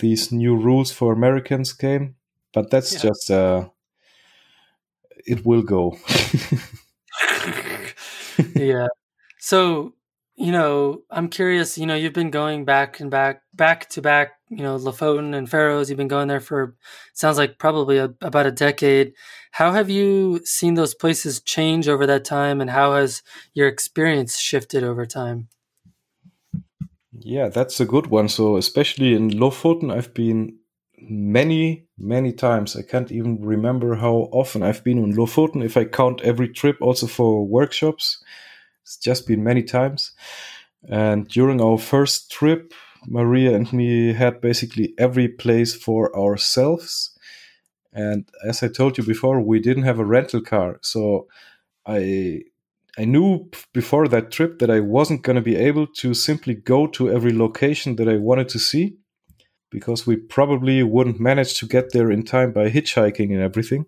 [0.00, 2.16] these new rules for Americans came,
[2.54, 3.10] but that's yeah.
[3.10, 3.68] just uh,
[5.26, 5.98] it will go.
[8.54, 8.88] yeah.
[9.38, 9.94] So
[10.38, 11.76] you know, I'm curious.
[11.76, 14.34] You know, you've been going back and back, back to back.
[14.48, 15.90] You know, Lofoten and Faroes.
[15.90, 16.76] You've been going there for
[17.12, 19.14] sounds like probably a, about a decade.
[19.50, 23.22] How have you seen those places change over that time, and how has
[23.52, 25.48] your experience shifted over time?
[27.12, 28.28] Yeah, that's a good one.
[28.28, 30.57] So, especially in Lofoten, I've been
[31.02, 32.76] many, many times.
[32.76, 36.76] I can't even remember how often I've been in Lofoten if I count every trip
[36.80, 38.22] also for workshops.
[38.82, 40.12] It's just been many times.
[40.88, 42.72] And during our first trip,
[43.06, 47.16] Maria and me had basically every place for ourselves.
[47.92, 50.78] And as I told you before, we didn't have a rental car.
[50.82, 51.28] So
[51.86, 52.42] I
[52.98, 56.88] I knew before that trip that I wasn't going to be able to simply go
[56.88, 58.96] to every location that I wanted to see
[59.70, 63.86] because we probably wouldn't manage to get there in time by hitchhiking and everything.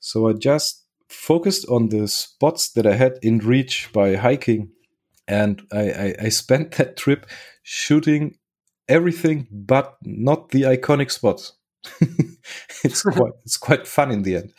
[0.00, 4.70] So I just focused on the spots that I had in reach by hiking.
[5.28, 7.26] And I, I, I spent that trip
[7.62, 8.36] shooting
[8.88, 11.52] everything but not the iconic spots.
[12.84, 14.52] it's quite it's quite fun in the end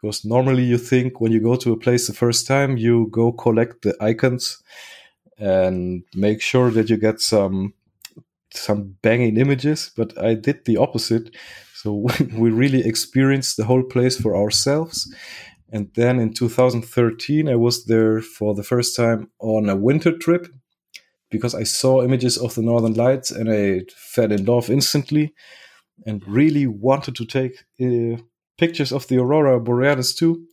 [0.00, 3.32] because normally you think when you go to a place the first time you go
[3.32, 4.62] collect the icons
[5.38, 7.74] and make sure that you get some
[8.56, 11.34] some banging images but i did the opposite
[11.74, 15.12] so we really experienced the whole place for ourselves
[15.72, 20.48] and then in 2013 i was there for the first time on a winter trip
[21.30, 25.34] because i saw images of the northern lights and i fell in love instantly
[26.06, 28.20] and really wanted to take uh,
[28.58, 30.46] pictures of the aurora borealis too.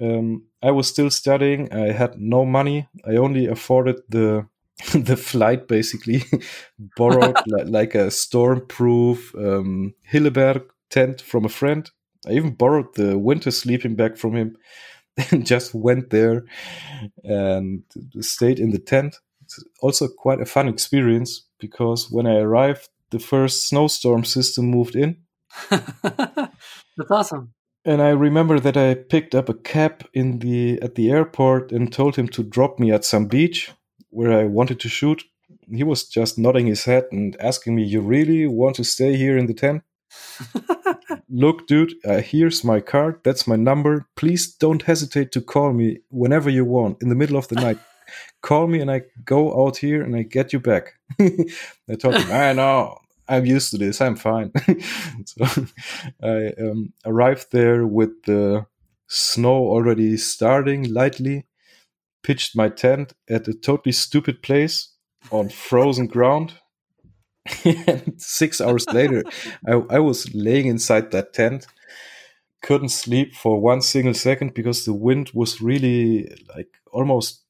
[0.00, 1.72] Um, I was still studying.
[1.72, 2.88] I had no money.
[3.06, 4.46] I only afforded the
[4.94, 6.24] the flight basically
[6.96, 11.90] borrowed li- like a stormproof um, Hilleberg tent from a friend.
[12.26, 14.56] I even borrowed the winter sleeping bag from him.
[15.30, 16.44] and just went there
[17.22, 17.82] and
[18.20, 19.16] stayed in the tent.
[19.42, 24.96] It's also quite a fun experience because when I arrived, the first snowstorm system moved
[24.96, 25.18] in.
[25.70, 27.52] That's awesome.
[27.84, 31.92] And I remember that I picked up a cab in the at the airport and
[31.92, 33.70] told him to drop me at some beach
[34.12, 35.24] where I wanted to shoot.
[35.70, 39.36] He was just nodding his head and asking me, "You really want to stay here
[39.38, 39.82] in the tent?"
[41.28, 43.20] Look, dude, uh, here's my card.
[43.24, 44.06] That's my number.
[44.16, 47.78] Please don't hesitate to call me whenever you want in the middle of the night.
[48.42, 50.94] call me and I go out here and I get you back.
[51.18, 52.98] I told him, I know,
[53.28, 54.00] I'm used to this.
[54.00, 54.52] I'm fine.
[55.24, 55.66] so
[56.22, 58.66] I um, arrived there with the
[59.08, 61.46] snow already starting lightly,
[62.22, 64.92] pitched my tent at a totally stupid place
[65.30, 66.54] on frozen ground.
[67.64, 69.24] and six hours later,
[69.66, 71.66] I, I was laying inside that tent,
[72.62, 77.42] couldn't sleep for one single second because the wind was really like almost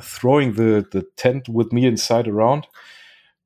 [0.00, 2.66] throwing the, the tent with me inside around.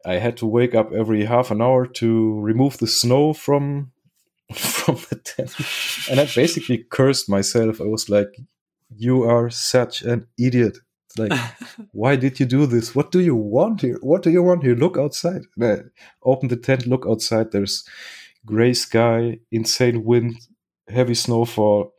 [0.05, 3.93] I had to wake up every half an hour to remove the snow from
[4.55, 5.53] from the tent,
[6.09, 7.81] and I basically cursed myself.
[7.81, 8.37] I was like,
[8.95, 10.79] "You are such an idiot!
[11.19, 11.33] Like,
[11.93, 12.95] why did you do this?
[12.95, 13.99] What do you want here?
[14.03, 14.75] What do you want here?
[14.75, 15.43] Look outside."
[16.23, 17.53] open the tent, look outside.
[17.53, 17.85] There's
[18.45, 20.37] gray sky, insane wind,
[20.89, 21.93] heavy snowfall.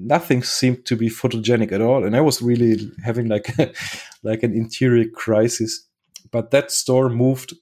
[0.00, 3.48] Nothing seemed to be photogenic at all, and I was really having like
[4.22, 5.88] like an interior crisis
[6.30, 7.54] but that store moved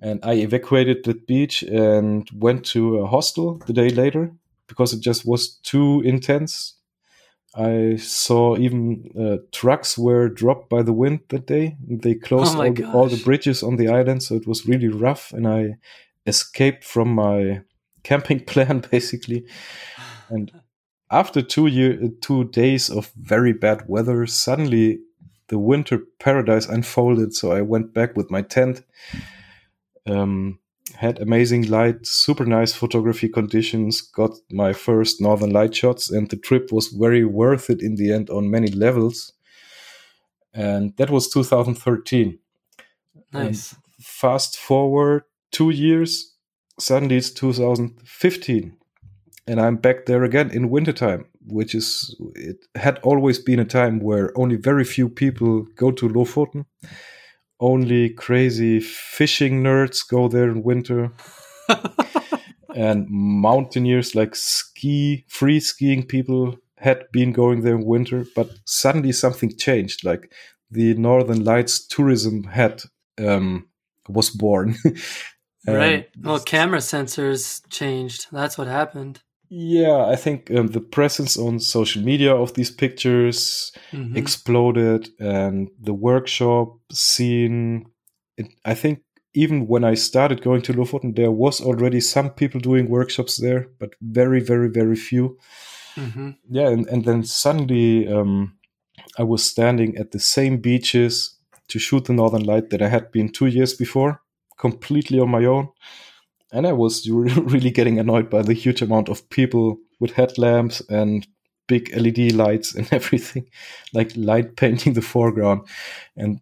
[0.00, 4.32] and I evacuated the beach and went to a hostel the day later
[4.68, 6.74] because it just was too intense.
[7.54, 11.76] I saw even uh, trucks were dropped by the wind that day.
[11.88, 14.88] They closed oh all, the, all, the, bridges on the island, so it was really
[14.88, 15.32] rough.
[15.32, 15.76] And I
[16.26, 17.62] escaped from my
[18.02, 19.46] camping plan basically.
[20.28, 20.52] And
[21.10, 25.00] after two year, two days of very bad weather, suddenly
[25.48, 27.34] the winter paradise unfolded.
[27.34, 28.82] So I went back with my tent.
[30.06, 30.58] Um,
[30.96, 36.36] had amazing light, super nice photography conditions, got my first northern light shots, and the
[36.36, 39.32] trip was very worth it in the end on many levels.
[40.54, 42.38] And that was 2013.
[43.32, 43.72] Nice.
[43.72, 46.34] And fast forward two years,
[46.78, 48.78] suddenly it's 2015
[49.48, 53.98] and I'm back there again in wintertime, which is it had always been a time
[53.98, 56.66] where only very few people go to Lofoten.
[57.60, 61.12] Only crazy fishing nerds go there in winter.
[62.74, 69.12] and mountaineers like ski free skiing people had been going there in winter, but suddenly
[69.12, 70.04] something changed.
[70.04, 70.32] Like
[70.70, 72.82] the Northern Lights tourism had
[73.18, 73.68] um,
[74.08, 74.76] was born.
[75.66, 76.08] right.
[76.20, 78.26] Well, camera sensors changed.
[78.30, 79.20] That's what happened.
[79.50, 84.16] Yeah, I think um, the presence on social media of these pictures mm-hmm.
[84.16, 87.86] exploded, and the workshop scene.
[88.36, 89.00] It, I think
[89.32, 93.68] even when I started going to Lofoten, there was already some people doing workshops there,
[93.78, 95.38] but very, very, very few.
[95.96, 96.30] Mm-hmm.
[96.50, 98.58] Yeah, and, and then suddenly um,
[99.18, 101.36] I was standing at the same beaches
[101.68, 104.20] to shoot the Northern Light that I had been two years before,
[104.58, 105.68] completely on my own
[106.52, 111.26] and I was really getting annoyed by the huge amount of people with headlamps and
[111.66, 113.46] big LED lights and everything,
[113.92, 115.66] like light painting the foreground.
[116.16, 116.40] And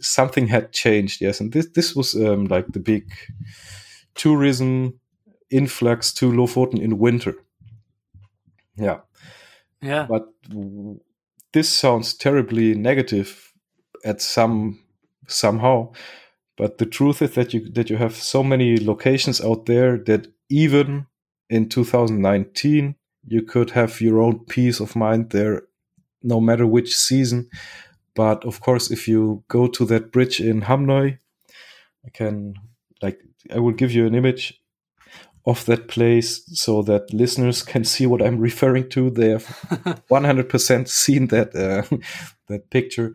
[0.00, 1.40] something had changed, yes.
[1.40, 3.10] And this this was um, like the big
[4.14, 5.00] tourism
[5.50, 7.34] influx to Lofoten in winter.
[8.76, 9.00] Yeah,
[9.80, 10.06] yeah.
[10.08, 10.28] But
[11.52, 13.52] this sounds terribly negative
[14.04, 14.80] at some
[15.26, 15.92] somehow
[16.56, 20.28] but the truth is that you that you have so many locations out there that
[20.48, 21.06] even
[21.50, 22.94] in 2019
[23.26, 25.62] you could have your own peace of mind there,
[26.22, 27.48] no matter which season.
[28.14, 31.18] But of course, if you go to that bridge in Hamnøy,
[32.04, 32.54] I can
[33.02, 33.20] like
[33.52, 34.60] I will give you an image
[35.46, 39.10] of that place so that listeners can see what I'm referring to.
[39.10, 39.44] They have
[40.10, 41.96] 100% seen that uh,
[42.48, 43.14] that picture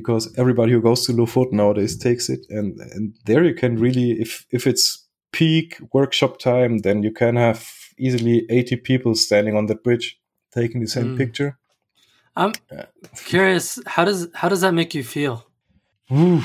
[0.00, 4.12] because everybody who goes to Lofoten nowadays takes it, and and there you can really,
[4.20, 7.60] if if it's peak workshop time, then you can have
[7.98, 10.18] easily 80 people standing on that bridge
[10.52, 11.18] taking the same mm.
[11.18, 11.58] picture.
[12.36, 12.84] I'm uh,
[13.16, 15.44] curious how does how does that make you feel?
[16.12, 16.42] Ooh,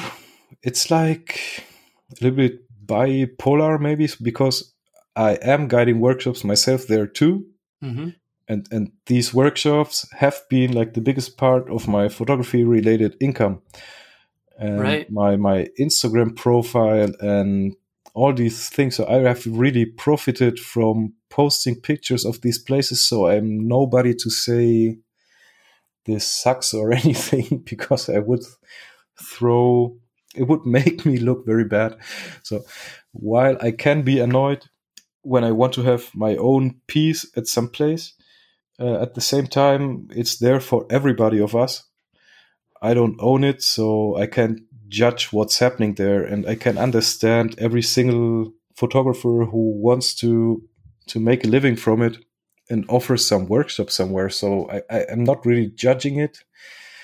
[0.63, 1.63] it's like
[2.11, 4.73] a little bit bipolar maybe because
[5.15, 7.45] I am guiding workshops myself there too.
[7.83, 8.09] Mm-hmm
[8.53, 13.61] and and these workshops have been like the biggest part of my photography related income
[14.57, 15.11] and right.
[15.11, 17.75] my my instagram profile and
[18.13, 23.25] all these things so i have really profited from posting pictures of these places, so
[23.25, 24.99] I'm nobody to say
[26.05, 28.43] this sucks or anything because I would
[29.19, 29.97] throw
[30.35, 31.97] it would make me look very bad.
[32.43, 32.65] So
[33.11, 34.65] while I can be annoyed
[35.23, 38.13] when I want to have my own piece at some place,
[38.83, 41.83] uh, at the same time it's there for everybody of us.
[42.81, 44.59] I don't own it, so I can't
[44.89, 50.61] judge what's happening there, and I can understand every single photographer who wants to
[51.07, 52.17] to make a living from it
[52.69, 54.29] and offer some workshop somewhere.
[54.29, 56.39] So I, I am not really judging it,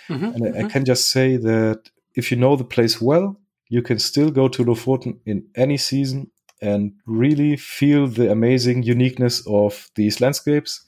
[0.09, 0.65] mm-hmm, and I, mm-hmm.
[0.65, 4.49] I, can just say that if you know the place well, you can still go
[4.49, 10.83] to Lofoten in any season and really feel the amazing uniqueness of these landscapes.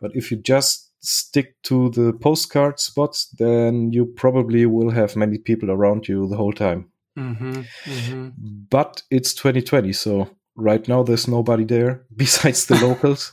[0.00, 5.38] But if you just stick to the postcard spots, then you probably will have many
[5.38, 6.90] people around you the whole time.
[7.18, 8.28] Mm-hmm, mm-hmm.
[8.70, 13.32] But it's 2020, so right now there's nobody there besides the locals.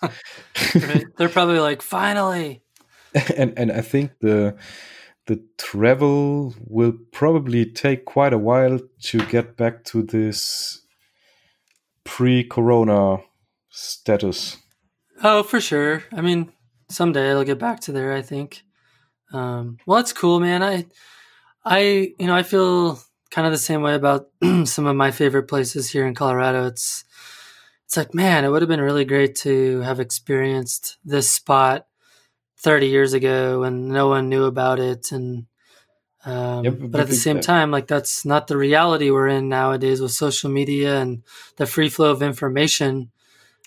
[1.18, 2.63] They're probably like, finally.
[3.38, 4.57] and and I think the
[5.28, 10.82] the travel will probably take quite a while to get back to this
[12.03, 13.18] pre-corona
[13.70, 14.57] status.
[15.24, 16.03] Oh, for sure.
[16.11, 16.51] I mean,
[16.89, 18.13] someday it'll get back to there.
[18.13, 18.63] I think.
[19.33, 20.63] Um, well, it's cool, man.
[20.63, 20.86] I,
[21.63, 22.99] I, you know, I feel
[23.31, 24.27] kind of the same way about
[24.65, 26.67] some of my favorite places here in Colorado.
[26.67, 27.03] It's,
[27.86, 31.88] it's like, man, it would have been really great to have experienced this spot
[32.59, 35.45] 30 years ago when no one knew about it and
[36.25, 40.01] um, yep, but at the same time like that's not the reality we're in nowadays
[40.01, 41.21] with social media and
[41.57, 43.11] the free flow of information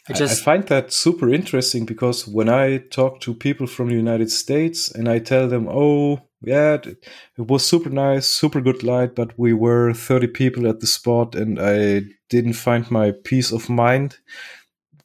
[0.08, 3.94] I, just, I find that super interesting because when I talk to people from the
[3.94, 7.04] United States and I tell them, oh, yeah, it,
[7.36, 11.58] was super nice, super good light, but we were 30 people at the spot and
[11.60, 14.18] I didn't find my peace of mind,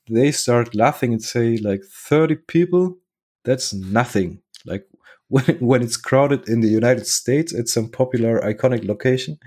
[0.09, 2.97] they start laughing and say, like, 30 people?
[3.45, 4.41] That's nothing.
[4.65, 4.87] Like,
[5.27, 9.37] when, when it's crowded in the United States at some popular iconic location,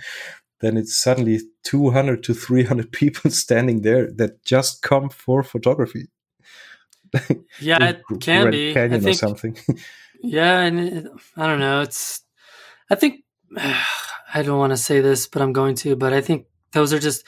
[0.60, 6.08] then it's suddenly 200 to 300 people standing there that just come for photography.
[7.60, 8.72] yeah, it can be.
[8.72, 9.58] Canyon think, or something.
[10.22, 11.82] yeah, and it, I don't know.
[11.82, 12.22] It's,
[12.90, 13.24] I think,
[13.56, 15.96] I don't want to say this, but I'm going to.
[15.96, 17.24] But I think those are just,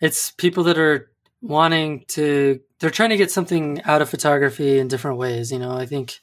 [0.00, 1.10] it's people that are
[1.40, 5.50] wanting to, they're trying to get something out of photography in different ways.
[5.50, 6.18] You know, I think.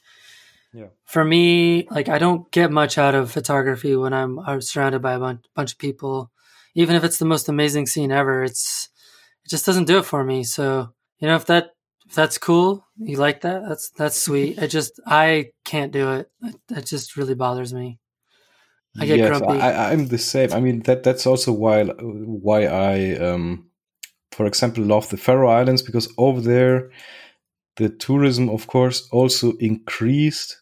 [0.72, 0.86] Yeah.
[1.04, 5.14] For me, like I don't get much out of photography when I'm, I'm surrounded by
[5.14, 6.30] a bunch, bunch of people
[6.74, 8.88] even if it's the most amazing scene ever, it's
[9.44, 10.44] it just doesn't do it for me.
[10.44, 11.70] So you know, if that
[12.06, 14.58] if that's cool, you like that, that's that's sweet.
[14.60, 16.30] I just I can't do it.
[16.68, 17.98] That just really bothers me.
[18.98, 19.60] I get yes, grumpy.
[19.60, 20.52] I, I'm the same.
[20.52, 23.70] I mean that that's also why why I um
[24.32, 26.90] for example love the Faroe Islands because over there
[27.76, 30.60] the tourism of course also increased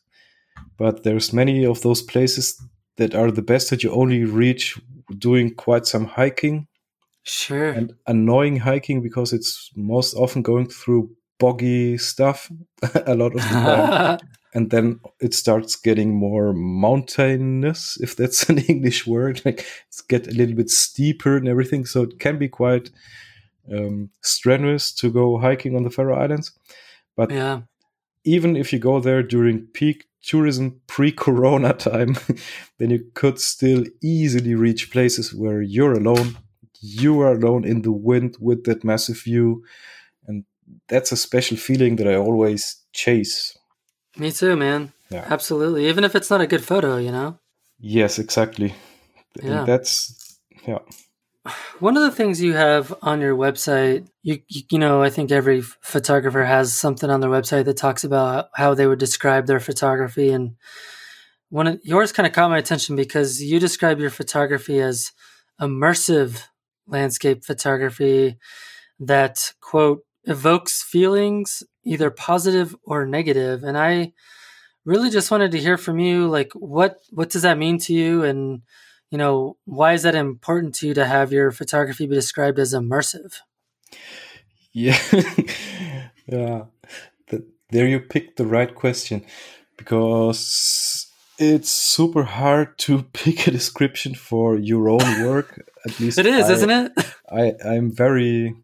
[0.77, 2.61] but there's many of those places
[2.97, 4.79] that are the best that you only reach
[5.17, 6.67] doing quite some hiking.
[7.25, 7.71] Sure.
[7.71, 12.51] And annoying hiking because it's most often going through boggy stuff
[13.07, 14.19] a lot of the time.
[14.55, 19.43] and then it starts getting more mountainous, if that's an English word.
[19.45, 21.87] Like it's get a little bit steeper and everything.
[21.87, 22.91] So it can be quite
[23.73, 26.53] um, strenuous to go hiking on the Faroe Islands.
[27.17, 27.63] But yeah.
[28.25, 32.17] even if you go there during peak tourism pre-corona time,
[32.79, 36.37] then you could still easily reach places where you're alone.
[36.81, 39.65] You are alone in the wind with that massive view,
[40.27, 40.45] and
[40.89, 43.57] that's a special feeling that I always chase.
[44.17, 44.93] Me too, man.
[45.11, 45.27] Yeah.
[45.29, 45.89] Absolutely.
[45.89, 47.39] Even if it's not a good photo, you know.
[47.81, 48.75] Yes, exactly.
[49.43, 49.61] Yeah.
[49.61, 50.79] And that's yeah.
[51.81, 55.63] One of the things you have on your website, you, you, know, I think every
[55.63, 60.31] photographer has something on their website that talks about how they would describe their photography,
[60.31, 60.57] and
[61.51, 65.13] one of yours kind of caught my attention because you describe your photography as
[65.61, 66.43] immersive
[66.87, 68.39] landscape photography
[69.01, 74.13] that quote evokes feelings either positive or negative, and I
[74.85, 78.25] really just wanted to hear from you, like what what does that mean to you,
[78.25, 78.63] and
[79.11, 82.75] you know, why is that important to you to have your photography be described as
[82.75, 83.35] immersive?
[84.73, 84.99] Yeah,
[86.27, 86.65] yeah.
[87.29, 89.25] The, there you picked the right question
[89.77, 95.65] because it's super hard to pick a description for your own work.
[95.87, 96.93] At least it is, I, isn't it?
[97.31, 98.55] I I'm very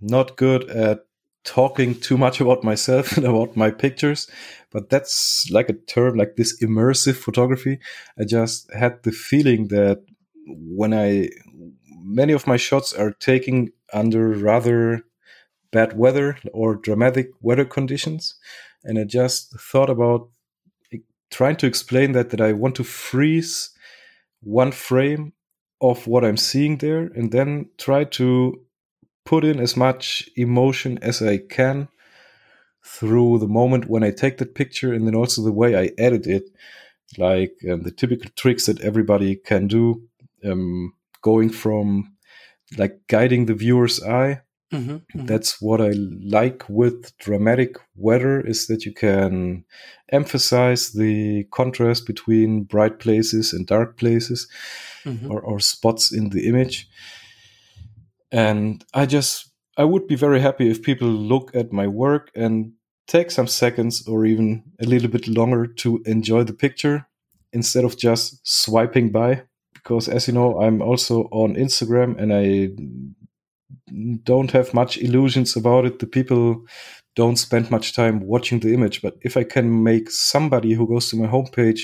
[0.00, 1.06] not good at
[1.44, 4.28] talking too much about myself and about my pictures,
[4.70, 7.78] but that's like a term like this immersive photography.
[8.18, 10.02] I just had the feeling that
[10.46, 11.30] when I
[12.04, 15.04] many of my shots are taken under rather
[15.72, 18.36] bad weather or dramatic weather conditions.
[18.84, 20.28] And I just thought about
[21.30, 23.70] trying to explain that that I want to freeze
[24.40, 25.32] one frame
[25.80, 28.63] of what I'm seeing there and then try to
[29.24, 31.88] put in as much emotion as I can
[32.84, 36.26] through the moment when I take that picture and then also the way I edit
[36.26, 36.50] it,
[37.16, 40.02] like um, the typical tricks that everybody can do,
[40.44, 42.14] um, going from
[42.76, 44.42] like guiding the viewer's eye.
[44.72, 45.26] Mm-hmm, mm-hmm.
[45.26, 49.64] That's what I like with dramatic weather is that you can
[50.10, 54.48] emphasize the contrast between bright places and dark places
[55.04, 55.30] mm-hmm.
[55.30, 56.88] or, or spots in the image.
[58.34, 62.72] And I just I would be very happy if people look at my work and
[63.06, 67.06] take some seconds or even a little bit longer to enjoy the picture
[67.52, 69.42] instead of just swiping by.
[69.72, 72.70] Because as you know, I'm also on Instagram and I
[74.24, 76.00] don't have much illusions about it.
[76.00, 76.64] The people
[77.14, 79.00] don't spend much time watching the image.
[79.00, 81.82] But if I can make somebody who goes to my homepage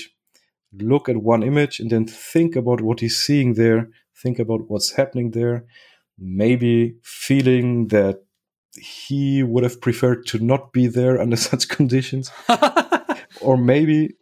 [0.73, 3.89] look at one image and then think about what he's seeing there,
[4.21, 5.65] think about what's happening there,
[6.21, 8.23] maybe feeling that
[8.79, 12.31] he would have preferred to not be there under such conditions.
[13.41, 14.15] or maybe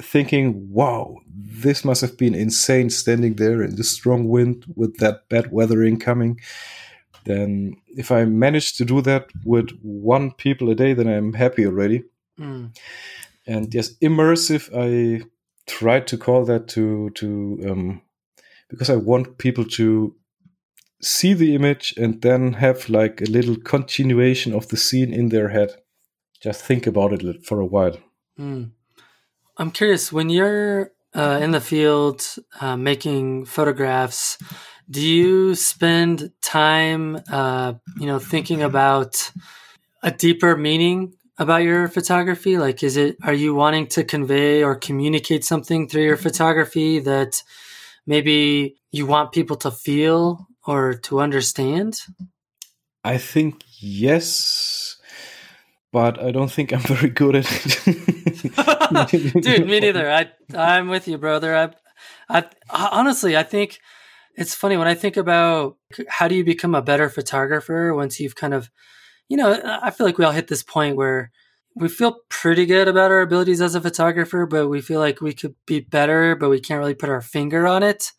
[0.00, 5.28] thinking, wow, this must have been insane standing there in the strong wind with that
[5.28, 6.40] bad weather incoming.
[7.24, 11.66] Then, if I manage to do that with one people a day, then I'm happy
[11.66, 12.04] already.
[12.38, 12.74] Mm.
[13.46, 15.26] And yes, immersive, I
[15.66, 18.02] tried to call that to to um,
[18.68, 20.14] because I want people to
[21.00, 25.48] see the image and then have like a little continuation of the scene in their
[25.48, 25.70] head.
[26.40, 27.96] Just think about it for a while.
[28.38, 28.70] Mm.
[29.56, 32.26] I'm curious when you're uh, in the field
[32.60, 34.38] uh, making photographs.
[34.90, 39.30] Do you spend time, uh, you know, thinking about
[40.02, 42.58] a deeper meaning about your photography?
[42.58, 47.42] Like, is it are you wanting to convey or communicate something through your photography that
[48.06, 52.00] maybe you want people to feel or to understand?
[53.04, 54.96] I think yes,
[55.92, 57.46] but I don't think I'm very good at
[57.86, 59.42] it.
[59.42, 60.10] Dude, me neither.
[60.10, 61.56] I I'm with you, brother.
[61.56, 61.70] I,
[62.28, 62.48] I
[62.92, 63.80] honestly, I think
[64.34, 65.76] it's funny when I think about
[66.08, 68.70] how do you become a better photographer once you've kind of,
[69.28, 71.30] you know, I feel like we all hit this point where
[71.74, 75.32] we feel pretty good about our abilities as a photographer, but we feel like we
[75.32, 78.12] could be better, but we can't really put our finger on it.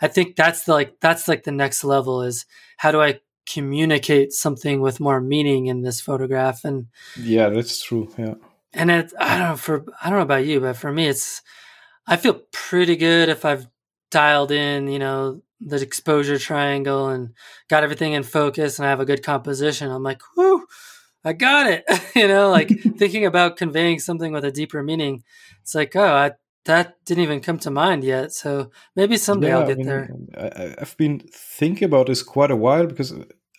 [0.00, 2.46] I think that's the like that's like the next level is
[2.76, 6.64] how do I communicate something with more meaning in this photograph?
[6.64, 6.88] And
[7.18, 8.34] yeah that's true yeah.
[8.72, 11.42] and it i don't know for i don't know about you but for me it's
[12.06, 13.66] i feel pretty good if i've
[14.10, 17.34] dialed in you know the exposure triangle and
[17.68, 19.90] got everything in focus and i have a good composition.
[19.90, 20.66] I'm like whoo
[21.24, 21.84] i got it.
[22.14, 22.68] You know like
[22.98, 25.22] thinking about conveying something with a deeper meaning
[25.62, 26.32] it's like oh i
[26.68, 28.32] that didn't even come to mind yet.
[28.32, 30.10] So maybe someday yeah, I'll get I mean, there.
[30.36, 33.12] I, have been thinking about this quite a while because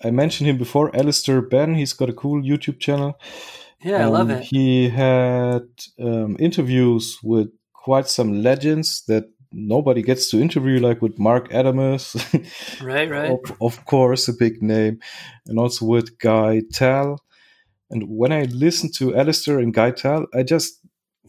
[0.04, 1.74] I mentioned him before, Alister Benn.
[1.74, 3.20] He's got a cool YouTube channel.
[3.82, 4.44] Yeah, um, I love it.
[4.44, 5.68] He had
[6.00, 12.16] um, interviews with quite some legends that nobody gets to interview, like with Marc Adamus.
[12.84, 13.32] right, right.
[13.32, 15.00] of, of, course, a big name.
[15.48, 17.18] And also with Guy Tal.
[17.90, 20.80] And when I listened to Alister and Guy Tal, I just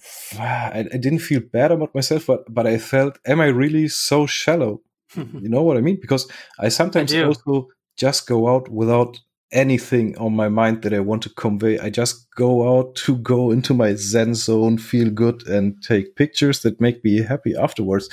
[0.39, 4.27] I, I didn't feel bad about myself, but but I felt, am I really so
[4.27, 4.83] shallow?
[5.17, 5.99] you know what I mean?
[6.01, 9.21] Because I sometimes I also just go out without
[9.53, 11.79] anything on my mind that I want to convey.
[11.79, 16.63] I just go out to go into my Zen zone, feel good, and take pictures
[16.63, 18.09] that make me happy afterwards.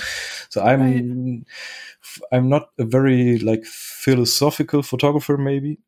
[0.50, 1.44] So I'm right.
[2.32, 5.36] I'm not a very like philosophical photographer.
[5.36, 5.78] Maybe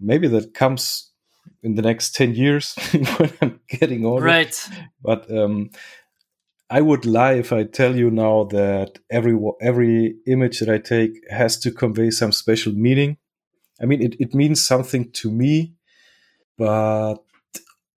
[0.00, 1.12] maybe that comes
[1.66, 2.74] in the next 10 years
[3.16, 4.24] when I'm getting older.
[4.24, 4.56] Right.
[5.02, 5.70] But um,
[6.70, 11.12] I would lie if I tell you now that every every image that I take
[11.28, 13.18] has to convey some special meaning.
[13.82, 15.74] I mean, it, it means something to me,
[16.56, 17.16] but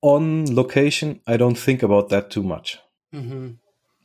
[0.02, 2.80] on location, I don't think about that too much.
[3.14, 3.52] Mm-hmm.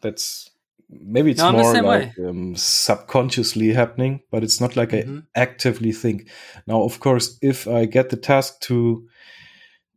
[0.03, 0.51] That's
[0.91, 5.21] maybe it's no, more like um, subconsciously happening, but it's not like mm-hmm.
[5.35, 6.29] I actively think.
[6.67, 9.09] Now, of course, if I get the task to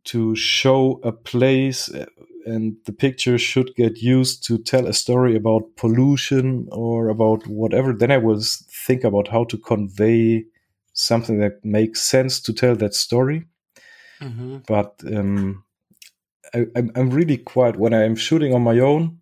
[0.08, 2.06] to show a place uh,
[2.46, 7.92] and the picture should get used to tell a story about pollution or about whatever.
[7.92, 8.40] Then i will
[8.86, 10.44] think about how to convey
[10.92, 13.44] something that makes sense to tell that story.
[14.20, 14.58] Mm-hmm.
[14.66, 15.62] but um,
[16.52, 19.20] I, i'm really quiet when i'm shooting on my own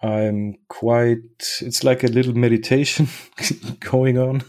[0.00, 1.18] i'm quite
[1.60, 3.08] it's like a little meditation
[3.80, 4.44] going on.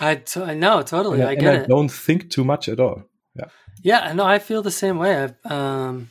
[0.00, 3.04] I, t- I know totally and, i get I don't think too much at all.
[3.34, 3.48] Yeah.
[3.82, 5.28] Yeah, no, I feel the same way.
[5.44, 6.10] Um,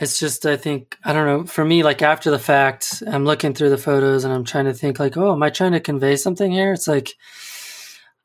[0.00, 1.44] it's just I think I don't know.
[1.46, 4.74] For me, like after the fact, I'm looking through the photos and I'm trying to
[4.74, 6.72] think like, oh, am I trying to convey something here?
[6.72, 7.14] It's like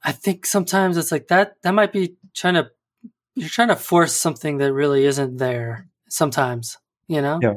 [0.04, 1.56] I think sometimes it's like that.
[1.62, 2.70] That might be trying to
[3.36, 5.88] you're trying to force something that really isn't there.
[6.10, 7.40] Sometimes, you know.
[7.42, 7.54] Yeah.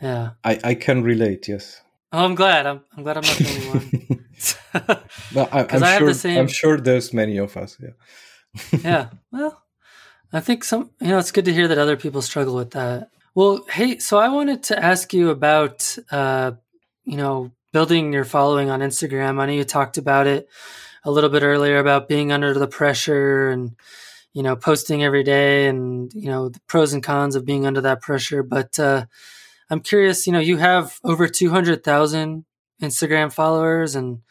[0.00, 0.30] Yeah.
[0.44, 1.48] I I can relate.
[1.48, 1.82] Yes.
[2.12, 2.66] Oh, I'm glad.
[2.66, 4.98] I'm I'm glad I'm not the only one.
[5.34, 6.08] no, I'm sure.
[6.08, 7.76] the same- I'm sure there's many of us.
[7.82, 7.90] Yeah.
[8.82, 9.08] Yeah.
[9.32, 9.62] Well,
[10.32, 13.10] I think some, you know, it's good to hear that other people struggle with that.
[13.34, 16.52] Well, hey, so I wanted to ask you about, uh,
[17.04, 19.40] you know, building your following on Instagram.
[19.40, 20.48] I know you talked about it
[21.04, 23.76] a little bit earlier about being under the pressure and,
[24.32, 27.80] you know, posting every day and, you know, the pros and cons of being under
[27.82, 28.42] that pressure.
[28.42, 29.06] But uh,
[29.70, 32.44] I'm curious, you know, you have over 200,000
[32.82, 34.22] Instagram followers and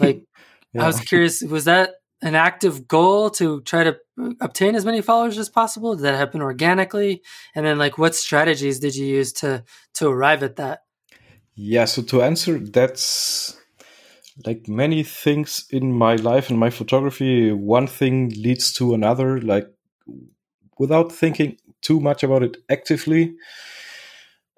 [0.00, 0.24] like,
[0.72, 0.82] Yeah.
[0.84, 3.98] I was curious, was that an active goal to try to
[4.40, 5.96] obtain as many followers as possible?
[5.96, 7.22] Did that happen organically?
[7.54, 9.64] And then like what strategies did you use to
[9.94, 10.84] to arrive at that?
[11.54, 13.58] Yeah, so to answer, that's
[14.46, 17.52] like many things in my life and my photography.
[17.52, 19.68] One thing leads to another, like
[20.78, 23.34] without thinking too much about it actively.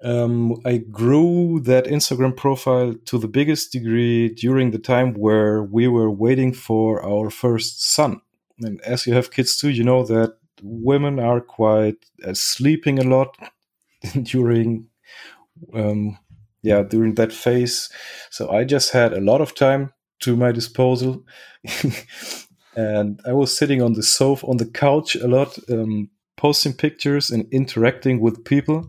[0.05, 5.87] Um, I grew that Instagram profile to the biggest degree during the time where we
[5.87, 8.21] were waiting for our first son.
[8.61, 13.03] And as you have kids too, you know that women are quite uh, sleeping a
[13.03, 13.35] lot
[14.23, 14.87] during
[15.73, 16.17] um,
[16.61, 17.89] yeah during that phase
[18.29, 21.23] so i just had a lot of time to my disposal
[22.75, 26.09] and i was sitting on the sofa on the couch a lot um,
[26.45, 28.79] posting pictures and interacting with people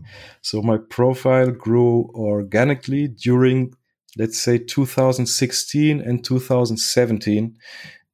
[0.41, 3.73] so my profile grew organically during
[4.17, 7.57] let's say 2016 and 2017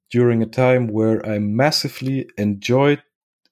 [0.09, 3.03] during a time where i massively enjoyed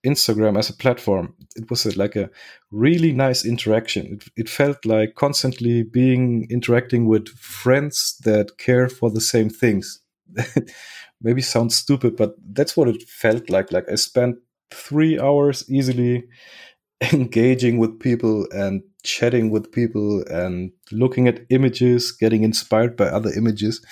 [0.06, 2.30] instagram as a platform it was a, like a
[2.72, 4.14] really nice interaction.
[4.14, 10.00] It, it felt like constantly being interacting with friends that care for the same things.
[11.22, 13.72] Maybe sounds stupid, but that's what it felt like.
[13.72, 14.38] Like I spent
[14.74, 16.24] three hours easily
[17.14, 23.32] engaging with people and chatting with people and looking at images, getting inspired by other
[23.36, 23.84] images.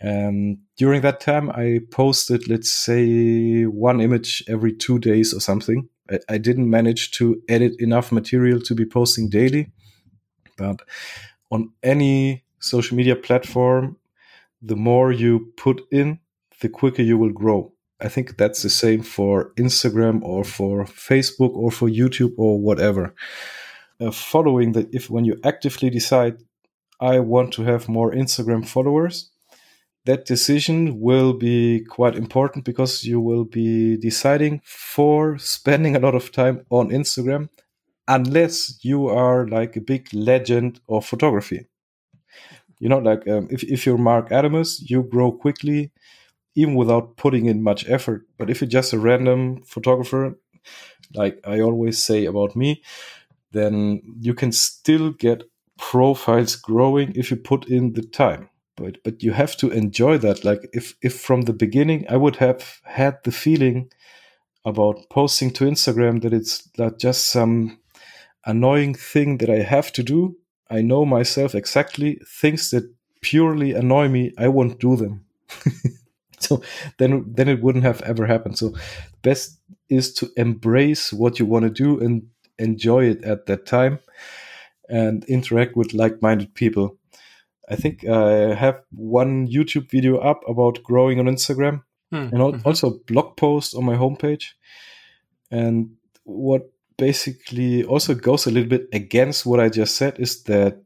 [0.00, 5.88] And during that time, I posted, let's say, one image every two days or something.
[6.10, 9.70] I, I didn't manage to edit enough material to be posting daily,
[10.56, 10.80] but
[11.50, 13.98] on any social media platform,
[14.62, 16.20] the more you put in,
[16.60, 17.72] the quicker you will grow.
[18.02, 23.14] I think that's the same for Instagram or for Facebook or for YouTube or whatever.
[24.00, 26.38] Uh, following that, if when you actively decide,
[27.00, 29.30] I want to have more Instagram followers,
[30.04, 36.16] that decision will be quite important because you will be deciding for spending a lot
[36.16, 37.48] of time on Instagram
[38.08, 41.66] unless you are like a big legend of photography.
[42.80, 45.92] You know, like um, if, if you're Marc Adamus, you grow quickly
[46.54, 48.26] even without putting in much effort.
[48.38, 50.38] But if you're just a random photographer,
[51.14, 52.82] like I always say about me,
[53.52, 55.44] then you can still get
[55.78, 58.48] profiles growing if you put in the time.
[58.76, 60.44] But but you have to enjoy that.
[60.44, 63.90] Like if if from the beginning i would have had the feeling
[64.64, 67.78] about posting to instagram that it's not just some
[68.46, 70.36] annoying thing that i have to do.
[70.70, 72.20] I know myself exactly.
[72.26, 72.84] Things that
[73.22, 75.24] purely annoy me i won't do them
[76.46, 76.62] so
[76.98, 78.74] then then it wouldn't have ever happened so
[79.22, 82.22] best is to embrace what you want to do and
[82.58, 83.98] enjoy it at that time
[84.88, 86.96] and interact with like-minded people
[87.68, 92.28] I think I have one YouTube video up about growing on Instagram Hmm.
[92.32, 92.66] and al- Mhm.
[92.66, 94.52] also a blog post on my homepage.
[95.50, 100.76] And what basically also goes a little bit against what I just said is that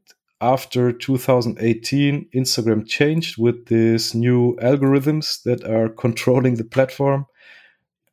[0.41, 7.25] after 2018, Instagram changed with these new algorithms that are controlling the platform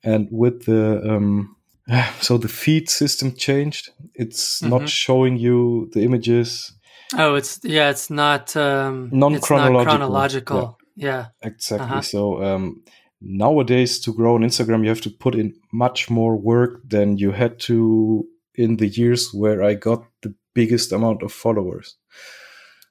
[0.03, 1.57] and with the um,
[2.21, 3.91] so the feed system changed.
[4.15, 4.71] It's Mhm.
[4.71, 6.73] not showing you the images
[7.17, 10.79] Oh, it's yeah, it's not um not chronological.
[10.97, 11.27] Yeah.
[11.43, 11.87] Exactly.
[11.87, 12.03] Uh-huh.
[12.03, 12.83] So um,
[13.21, 17.33] nowadays, to grow on Instagram, you have to put in much more work than you
[17.33, 21.97] had to in the years where I got the biggest amount of followers.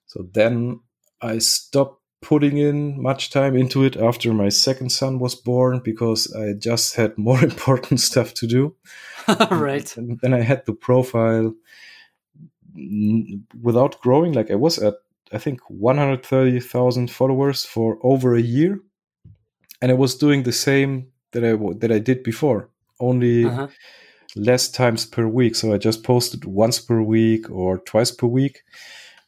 [0.05, 0.81] So then
[1.21, 6.33] I stopped putting in much time into it after my second son was born because
[6.33, 8.75] I just had more important stuff to do.
[9.51, 9.95] right.
[9.97, 11.53] And then I had the profile
[13.61, 14.33] without growing.
[14.33, 14.95] Like I was at,
[15.31, 18.79] I think, 130,000 followers for over a year.
[19.81, 22.69] And I was doing the same that I that I did before.
[22.99, 23.67] Only uh-huh.
[24.35, 25.55] Less times per week.
[25.55, 28.63] So I just posted once per week or twice per week.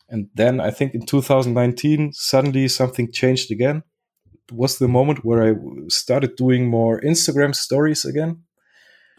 [0.09, 3.83] And then I think in 2019, suddenly something changed again.
[4.47, 5.55] It was the moment where I
[5.87, 8.43] started doing more Instagram stories again.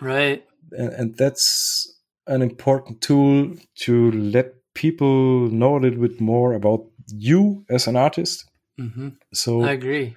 [0.00, 0.44] Right.
[0.72, 6.84] And, and that's an important tool to let people know a little bit more about
[7.08, 8.48] you as an artist.
[8.80, 9.08] Mm-hmm.
[9.32, 10.14] So I agree.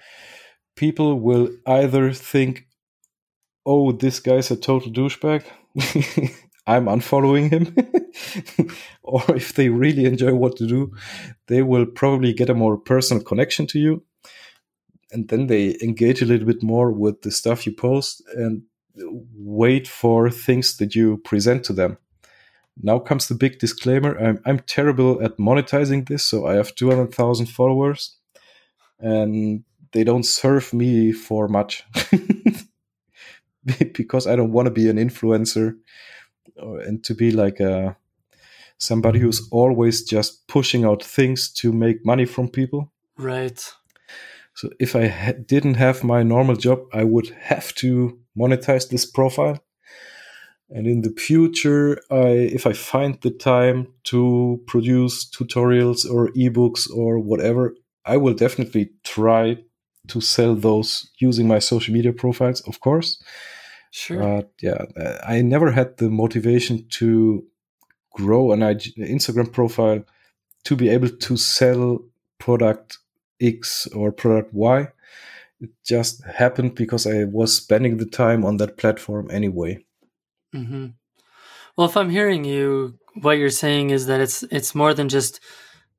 [0.76, 2.66] People will either think,
[3.64, 5.44] "Oh, this guy's a total douchebag,"
[6.66, 7.74] I'm unfollowing him,
[9.02, 10.92] or if they really enjoy what to do,
[11.46, 14.04] they will probably get a more personal connection to you,
[15.10, 18.62] and then they engage a little bit more with the stuff you post and
[19.34, 21.98] wait for things that you present to them.
[22.82, 24.16] Now comes the big disclaimer.
[24.18, 28.16] I'm, I'm terrible at monetizing this, so I have 200,000 followers
[29.00, 31.84] and they don't serve me for much
[33.94, 35.76] because I don't want to be an influencer
[36.56, 37.96] and to be like a
[38.78, 42.90] somebody who's always just pushing out things to make money from people.
[43.18, 43.62] Right.
[44.54, 49.04] So if I ha- didn't have my normal job, I would have to monetize this
[49.04, 49.60] profile
[50.70, 56.88] and in the future, I, if I find the time to produce tutorials or ebooks
[56.90, 57.74] or whatever,
[58.06, 59.58] I will definitely try
[60.08, 63.22] to sell those using my social media profiles, of course.
[63.90, 64.18] Sure.
[64.18, 64.84] But yeah,
[65.26, 67.44] I never had the motivation to
[68.12, 70.04] grow an Instagram profile
[70.64, 72.00] to be able to sell
[72.38, 72.98] product
[73.40, 74.88] X or product Y.
[75.60, 79.84] It just happened because I was spending the time on that platform anyway.
[80.54, 80.86] Mm-hmm.
[81.76, 85.40] Well, if I'm hearing you, what you're saying is that it's it's more than just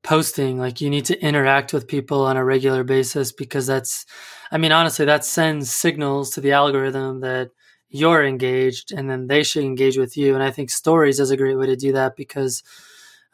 [0.02, 0.58] posting.
[0.58, 4.06] Like you need to interact with people on a regular basis because that's,
[4.50, 7.50] I mean, honestly, that sends signals to the algorithm that
[7.88, 10.34] you're engaged, and then they should engage with you.
[10.34, 12.62] And I think stories is a great way to do that because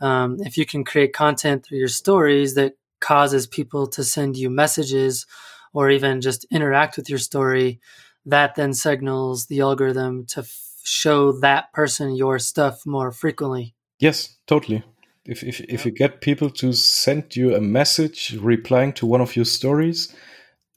[0.00, 4.50] um, if you can create content through your stories that causes people to send you
[4.50, 5.26] messages
[5.72, 7.80] or even just interact with your story,
[8.26, 10.44] that then signals the algorithm to
[10.82, 13.74] show that person your stuff more frequently.
[14.00, 14.82] Yes, totally.
[15.28, 19.36] If if, if you get people to send you a message replying to one of
[19.36, 20.14] your stories,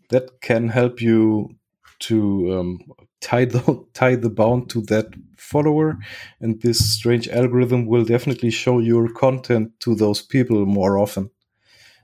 [0.10, 1.56] that can help you
[2.00, 2.80] to um,
[3.22, 5.98] tie the tie the bound to that follower,
[6.40, 11.32] and this strange algorithm will definitely show your content to those people more often.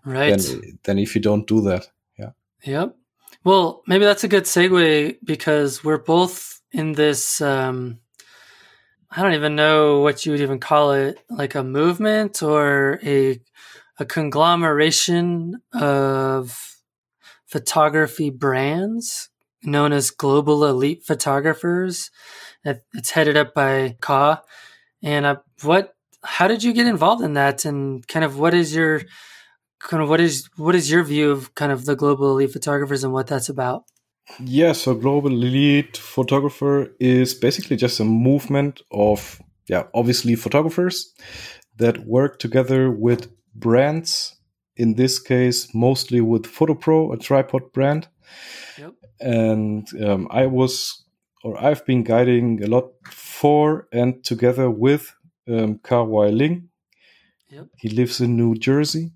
[0.05, 0.39] Right.
[0.39, 1.87] Than, than if you don't do that.
[2.17, 2.31] Yeah.
[2.63, 2.95] Yep.
[3.43, 7.99] Well, maybe that's a good segue because we're both in this um,
[9.09, 13.39] I don't even know what you would even call it, like a movement or a
[13.99, 16.77] a conglomeration of
[17.47, 19.29] photography brands
[19.63, 22.11] known as Global Elite Photographers.
[22.63, 24.41] It's headed up by Ka.
[25.01, 25.93] And what?
[26.23, 27.65] How did you get involved in that?
[27.65, 29.03] And kind of what is your
[29.79, 33.03] kind of what is what is your view of kind of the Global Elite Photographers
[33.03, 33.83] and what that's about?
[34.39, 41.13] Yeah, so global elite photographer is basically just a movement of yeah, obviously photographers
[41.77, 44.35] that work together with brands.
[44.75, 48.07] In this case, mostly with PhotoPro, a tripod brand.
[48.77, 48.93] Yep.
[49.19, 51.03] And um, I was,
[51.43, 55.15] or I've been guiding a lot for and together with
[55.49, 56.69] um, Kah-Wai Lin.
[57.49, 57.67] Yep.
[57.77, 59.11] He lives in New Jersey.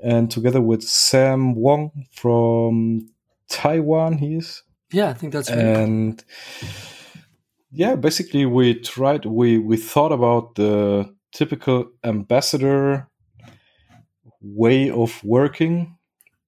[0.00, 3.08] And together with Sam Wong from
[3.48, 4.18] Taiwan.
[4.18, 4.62] He is.
[4.92, 5.58] Yeah, I think that's right.
[5.58, 6.24] And
[7.70, 9.24] yeah, basically, we tried.
[9.24, 13.08] We we thought about the typical ambassador
[14.40, 15.96] way of working.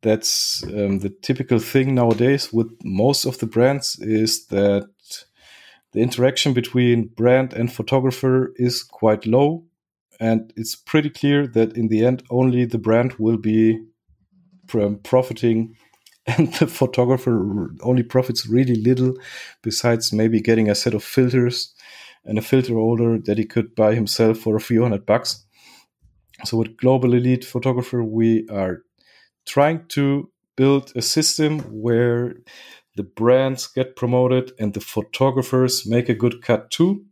[0.02, 4.88] That's um, the typical thing nowadays with most of the brands is that
[5.92, 9.64] the interaction between brand and photographer is quite low
[10.20, 13.80] and it's pretty clear that in the end only the brand will be
[15.02, 15.76] profiting
[16.38, 19.14] and the photographer only profits really little
[19.62, 21.72] besides maybe getting a set of filters
[22.24, 25.44] and a filter holder that he could buy himself for a few hundred bucks.
[26.44, 28.82] So with global elite photographer we are
[29.46, 32.34] trying to build a system where
[32.96, 37.04] the brands get promoted and the photographers make a good cut too.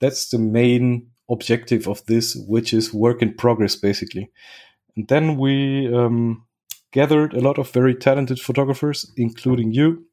[0.00, 4.30] That's the main objective of this which is work in progress basically.
[4.96, 6.44] And then we um,
[6.92, 10.06] gathered a lot of very talented photographers, including you,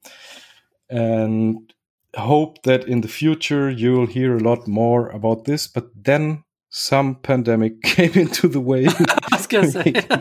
[0.90, 1.74] and
[2.16, 5.68] hope that in the future you'll hear a lot more about this.
[5.68, 8.88] But then some pandemic came into the way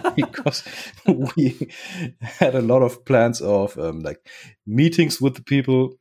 [0.16, 0.62] because
[1.36, 1.70] we
[2.20, 4.26] had a lot of plans of um, like
[4.66, 5.96] meetings with the people,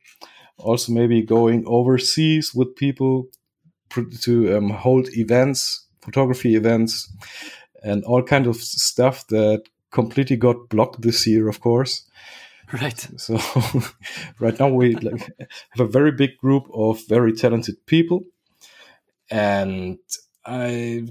[0.58, 3.26] also maybe going overseas with people
[4.22, 7.12] to um, hold events, photography events,
[7.82, 9.62] and all kind of stuff that
[9.94, 12.04] completely got blocked this year, of course.
[12.72, 13.08] Right.
[13.16, 13.38] So
[14.40, 15.20] right now we like,
[15.70, 18.24] have a very big group of very talented people,
[19.30, 19.98] and
[20.44, 21.06] I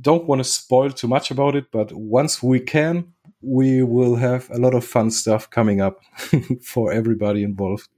[0.00, 1.66] don't want to spoil too much about it.
[1.72, 6.00] But once we can, we will have a lot of fun stuff coming up
[6.62, 7.88] for everybody involved.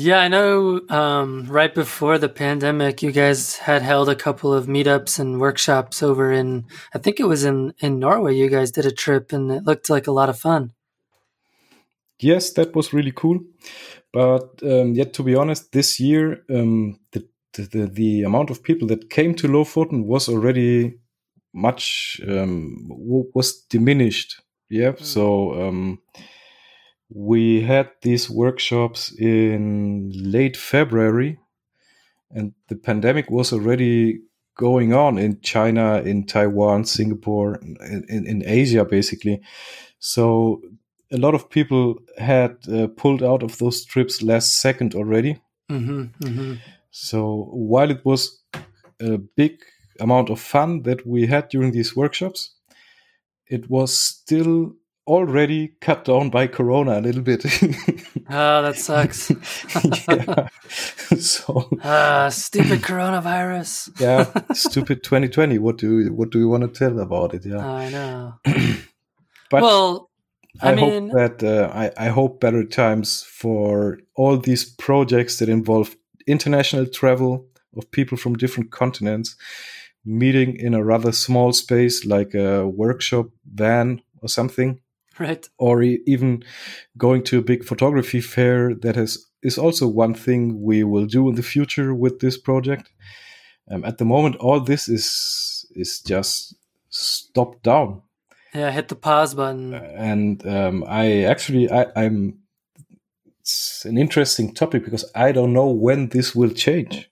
[0.00, 0.80] Yeah, I know.
[0.88, 6.04] Um, right before the pandemic, you guys had held a couple of meetups and workshops
[6.04, 8.36] over in, I think it was in in Norway.
[8.36, 10.72] You guys did a trip, and it looked like a lot of fun.
[12.20, 13.40] Yes, that was really cool.
[14.12, 18.86] But um, yet, to be honest, this year um, the, the the amount of people
[18.88, 21.00] that came to Lofoten was already
[21.52, 22.86] much um,
[23.34, 24.40] was diminished.
[24.70, 25.04] Yeah, mm.
[25.04, 25.98] so um,
[27.10, 31.38] we had these workshops in late February,
[32.30, 34.20] and the pandemic was already
[34.56, 39.40] going on in China, in Taiwan, Singapore, in, in, in Asia, basically.
[40.00, 40.60] So
[41.10, 45.40] a lot of people had uh, pulled out of those trips last second already.
[45.70, 46.54] Mm-hmm, mm-hmm.
[46.90, 48.42] So while it was
[49.00, 49.58] a big
[50.00, 52.54] amount of fun that we had during these workshops,
[53.46, 54.74] it was still
[55.08, 57.44] already cut down by Corona a little bit.
[58.30, 59.30] oh, that sucks.
[60.08, 60.48] yeah.
[61.18, 63.98] So uh, stupid coronavirus.
[63.98, 65.58] yeah, stupid 2020.
[65.58, 67.46] What do you, what do you want to tell about it?
[67.46, 68.34] Yeah, I know.
[69.50, 70.10] but well,
[70.60, 75.38] I, I mean, hope that uh, I, I hope better times for all these projects
[75.38, 79.34] that involve international travel of people from different continents
[80.04, 84.78] meeting in a rather small space like a workshop van or something
[85.20, 85.48] right.
[85.58, 86.44] Or e- even
[86.96, 91.28] going to a big photography fair that has is also one thing we will do
[91.28, 92.90] in the future with this project.
[93.70, 96.54] Um, at the moment all this is is just
[96.88, 98.02] stopped down.
[98.54, 99.74] Yeah hit the pause button.
[99.74, 102.38] And um, i actually I, i'm
[103.40, 107.10] it's an interesting topic because i don't know when this will change.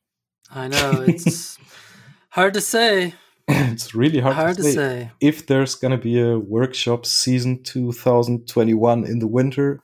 [0.51, 1.59] I know it's
[2.31, 3.15] hard to say
[3.49, 4.71] it's really hard, hard to, say.
[4.71, 5.11] to, say.
[5.21, 9.81] if there's going to be a workshop season 2021 in the winter.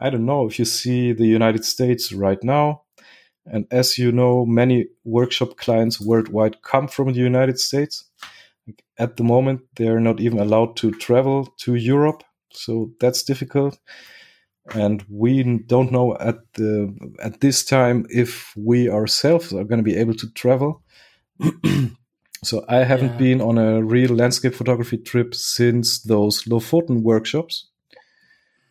[0.00, 2.82] I don't know if you see the United States right now.
[3.46, 8.04] And as you know, many workshop clients worldwide come from the United States.
[8.98, 12.24] At the moment, they're not even allowed to travel to Europe.
[12.52, 13.78] So that's difficult.
[14.74, 19.90] And we don't know at the at this time if we ourselves are going to
[19.90, 20.82] be able to travel.
[22.44, 23.18] So I haven't yeah.
[23.18, 27.70] been on a real landscape photography trip since those Lofoten workshops.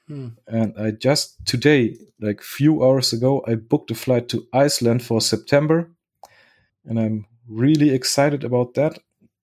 [0.08, 0.30] Hmm.
[0.48, 5.22] And I just today, like few hours ago, I booked a flight to Iceland for
[5.22, 5.92] September.
[6.86, 9.00] And I'm really excited about that.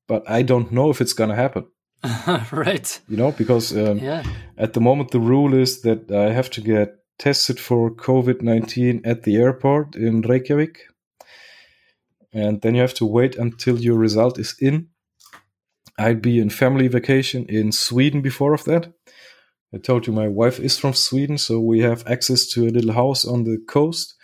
[0.07, 1.67] But I don't know if it's going to happen.
[2.53, 3.01] right.
[3.09, 4.25] You know, because um, yeah.
[4.57, 9.03] at the moment, the rule is that I have to get tested for COVID 19
[9.05, 10.81] at the airport in Reykjavik
[12.33, 14.89] and then you have to wait until your result is in.
[15.99, 18.93] I'd be in family vacation in Sweden before of that.
[19.75, 22.93] I told you my wife is from Sweden, so we have access to a little
[22.93, 24.17] house on the coast,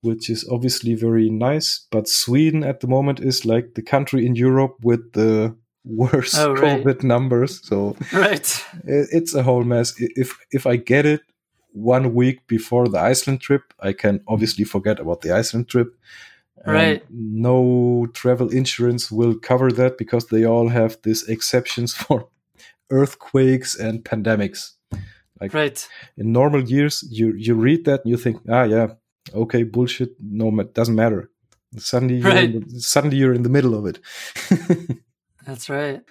[0.00, 1.86] which is obviously very nice.
[1.90, 6.54] But Sweden at the moment is like the country in Europe with the worst oh,
[6.54, 6.82] right.
[6.82, 7.66] COVID numbers.
[7.66, 9.94] So right, it's a whole mess.
[9.98, 11.22] If if I get it
[11.72, 15.94] one week before the Iceland trip, I can obviously forget about the Iceland trip.
[16.66, 17.02] Right.
[17.08, 22.28] no travel insurance will cover that because they all have these exceptions for
[22.90, 24.72] earthquakes and pandemics.
[25.40, 25.88] Like right.
[26.18, 28.88] in normal years, you you read that and you think, ah, yeah,
[29.34, 30.10] okay, bullshit.
[30.20, 31.30] No, it doesn't matter.
[31.78, 34.00] Suddenly, you're the, suddenly you're in the middle of it.
[35.46, 36.02] That's right.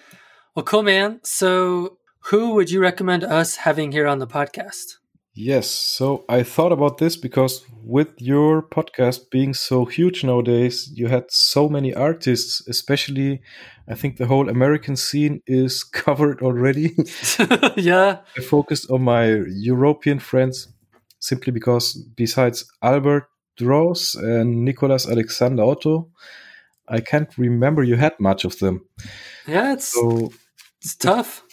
[0.56, 1.20] Well, cool, man.
[1.22, 4.96] So, who would you recommend us having here on the podcast?
[5.42, 11.06] Yes, so I thought about this because with your podcast being so huge nowadays, you
[11.06, 13.40] had so many artists, especially
[13.88, 16.94] I think the whole American scene is covered already.
[17.76, 18.18] yeah.
[18.36, 20.68] I focused on my European friends
[21.20, 23.26] simply because besides Albert
[23.56, 26.10] Dros and Nicolas Alexander Otto,
[26.86, 28.84] I can't remember you had much of them.
[29.46, 30.32] Yeah, it's, so
[30.82, 31.44] it's tough.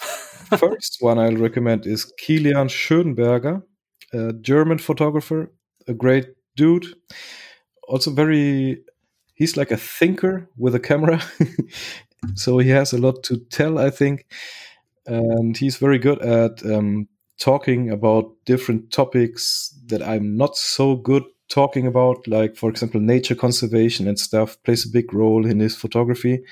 [0.57, 3.63] first one I'll recommend is Kilian Schönberger
[4.13, 5.51] a German photographer,
[5.87, 6.85] a great dude,
[7.87, 8.83] also very
[9.37, 11.21] he's like a thinker with a camera.
[12.35, 14.25] so he has a lot to tell, I think.
[15.05, 17.07] And he's very good at um,
[17.39, 23.35] talking about different topics that I'm not so good talking about, like, for example, nature
[23.35, 26.43] conservation and stuff, plays a big role in his photography.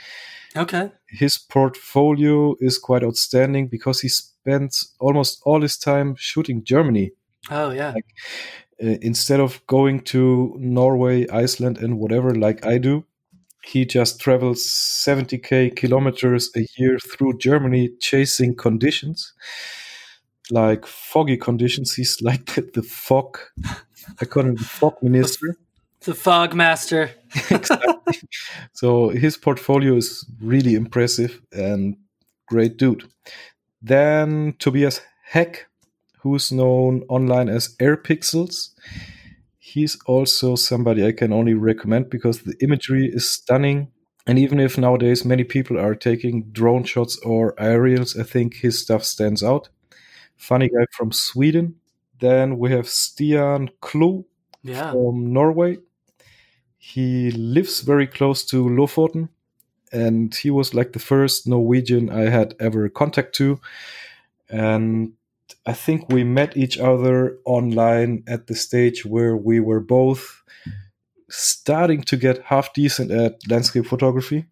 [0.56, 0.90] Okay.
[1.08, 7.12] His portfolio is quite outstanding because he spends almost all his time shooting Germany.
[7.50, 7.94] Oh, yeah.
[7.94, 8.06] Like,
[8.84, 13.06] uh, instead of going to Norway, Iceland, and whatever, like I do,
[13.64, 19.34] he just travels 70k kilometers a year through Germany chasing conditions
[20.52, 21.94] like foggy conditions.
[21.94, 23.40] He's like the, the fog,
[24.22, 25.58] I call him the fog minister.
[26.02, 27.12] The fog master.
[27.50, 28.20] exactly.
[28.74, 31.98] So his portfolio is really impressive and
[32.48, 33.06] great dude.
[33.82, 35.02] Then Tobias
[35.32, 35.58] Hägg,
[36.26, 38.72] who's known online as AirPixels.
[39.60, 43.92] He's also somebody I can only recommend because the imagery is stunning.
[44.26, 48.82] And even if nowadays many people are taking drone shots or aerials, I think his
[48.82, 49.70] stuff stands out.
[50.36, 51.76] Funny guy from Sweden.
[52.20, 54.26] Then we have Stian Klo
[54.64, 54.92] Yeah.
[54.94, 55.78] from Norway.
[56.80, 59.30] He lives very close to Lofoten,
[59.92, 63.60] and he was like the first Norwegian I had ever contact to.
[64.50, 65.14] And
[65.66, 70.44] I think we met each other online at the stage where we were both
[71.30, 74.46] starting to get half decent at landscape photography.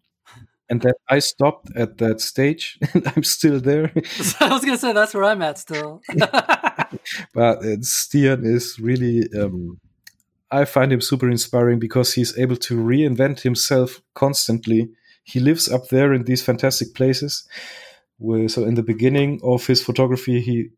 [0.68, 3.92] And then I stopped at that stage, and I'm still there.
[4.40, 6.00] I was gonna say that's where I'm at still.
[6.16, 9.78] but uh, Stian is really um,
[10.50, 14.90] I find him super inspiring because he's able to reinvent himself constantly.
[15.24, 17.46] He lives up there in these fantastic places.
[18.20, 20.70] So in the beginning of his photography, he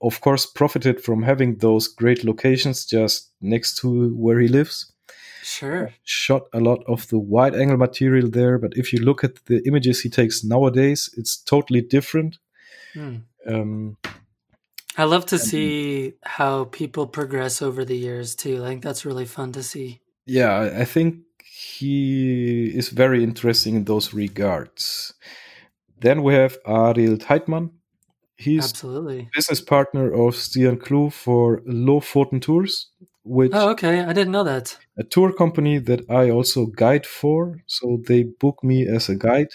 [0.00, 4.92] of course profited from having those great locations just next to where he lives.
[5.42, 5.92] sure.
[6.04, 9.62] Shot a lot of the wide angle material there, but if you look at the
[9.66, 12.38] images he takes nowadays, it's totally different.
[12.94, 13.16] Hmm.
[13.46, 13.96] Um,
[14.96, 18.62] I love to see how people progress over the years too.
[18.64, 20.00] I think that's really fun to see.
[20.26, 21.16] yeah, I- I think
[21.80, 25.14] he is very interesting in those regards.
[26.00, 27.70] Then we have Arild Heitmann.
[28.40, 29.28] He's Absolutely.
[29.34, 32.88] business partner of Stian Klo for Low Lofoten Tours,
[33.22, 34.00] which Oh, okay.
[34.00, 34.78] I didn't know that.
[34.96, 37.58] a tour company that I also guide for.
[37.66, 39.52] So they book me as a guide.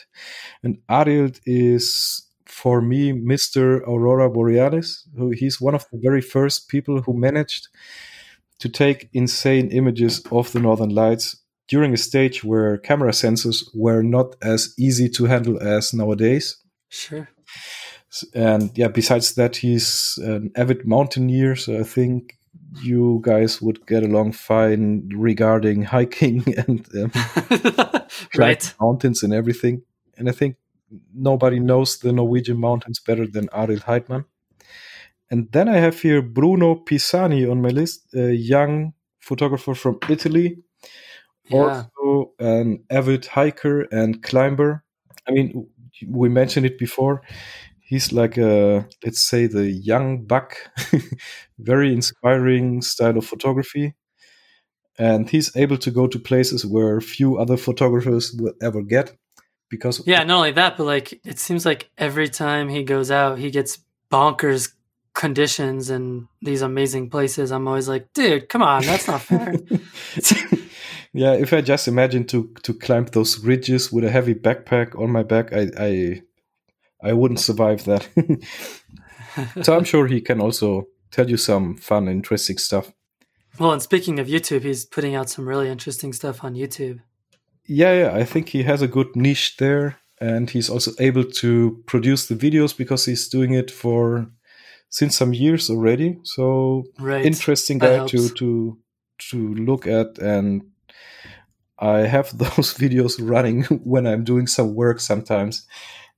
[0.64, 3.82] And Arild is, for me, Mr.
[3.88, 5.08] Aurora Borealis.
[5.18, 7.68] Who he's one of the very first people who managed
[8.60, 11.38] to take insane images of the Northern Lights
[11.68, 16.58] during a stage where camera sensors were not as easy to handle as nowadays.
[16.90, 17.28] Sure.
[18.34, 21.56] And yeah, besides that, he's an avid mountaineer.
[21.56, 22.38] So I think
[22.84, 27.12] you guys would get along fine regarding hiking and um,
[28.38, 28.74] right.
[28.80, 29.82] mountains and everything.
[30.18, 30.56] And I think
[31.14, 34.26] nobody knows the Norwegian mountains better than Arild Heitmann.
[35.32, 40.58] And then I have here Bruno Pisani on my list, a young photographer from Italy,
[41.50, 41.58] Yeah.
[41.98, 44.84] also an avid hiker and climber.
[45.28, 45.68] I mean,
[46.08, 47.22] we mentioned it before.
[47.86, 50.56] He's like a, let's say, the young buck,
[51.60, 53.94] very inspiring style of photography.
[54.98, 59.16] And he's able to go to places where few other photographers will ever get
[59.70, 63.38] because Yeah, not only that, but like it seems like every time he goes out,
[63.38, 63.80] he gets
[64.12, 64.72] bonkers
[65.14, 67.52] conditions and these amazing places.
[67.52, 69.54] I'm always like, dude, come on, that's not fair.
[71.14, 75.12] yeah, if I just imagine to to climb those ridges with a heavy backpack on
[75.12, 76.22] my back, I I,
[77.04, 78.08] I wouldn't survive that.
[79.64, 82.92] so I'm sure he can also tell you some fun, interesting stuff.
[83.60, 87.00] well, and speaking of YouTube, he's putting out some really interesting stuff on YouTube.
[87.66, 91.82] Yeah, yeah, I think he has a good niche there, and he's also able to
[91.88, 94.28] produce the videos because he's doing it for
[94.90, 96.20] since some years already.
[96.24, 97.26] So Right.
[97.26, 98.78] interesting guy to to
[99.30, 100.62] to look at and
[101.80, 105.66] i have those videos running when i'm doing some work sometimes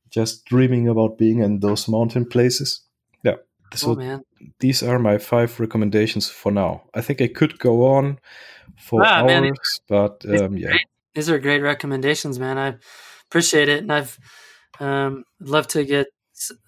[0.10, 2.82] just dreaming about being in those mountain places
[3.24, 3.36] yeah
[3.74, 4.24] so oh man.
[4.60, 8.20] these are my five recommendations for now i think i could go on
[8.78, 10.78] for Ah, man, hours but um, yeah
[11.18, 12.60] These are great recommendations, man.
[12.60, 12.76] I
[13.28, 14.20] appreciate it, and I've
[14.80, 16.06] um, love to get.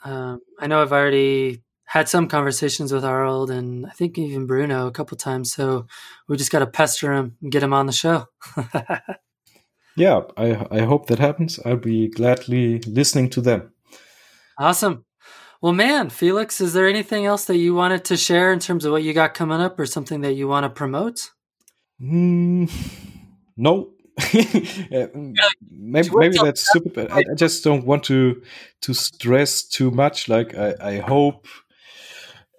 [0.03, 4.87] Um, I know I've already had some conversations with Arild, and I think even Bruno
[4.87, 5.53] a couple times.
[5.53, 5.85] So
[6.27, 8.25] we just got to pester him and get him on the show.
[9.99, 13.71] yeah I, I hope that happens i'll be gladly listening to them
[14.59, 15.05] awesome.
[15.61, 18.91] Well, man, Felix, is there anything else that you wanted to share in terms of
[18.91, 21.31] what you got coming up, or something that you want to promote?
[21.99, 22.65] Hmm,
[23.57, 23.91] no
[24.33, 27.09] maybe maybe that's stupid.
[27.09, 28.41] I, I, just don't want to
[28.81, 30.27] to stress too much.
[30.27, 31.47] Like I, I hope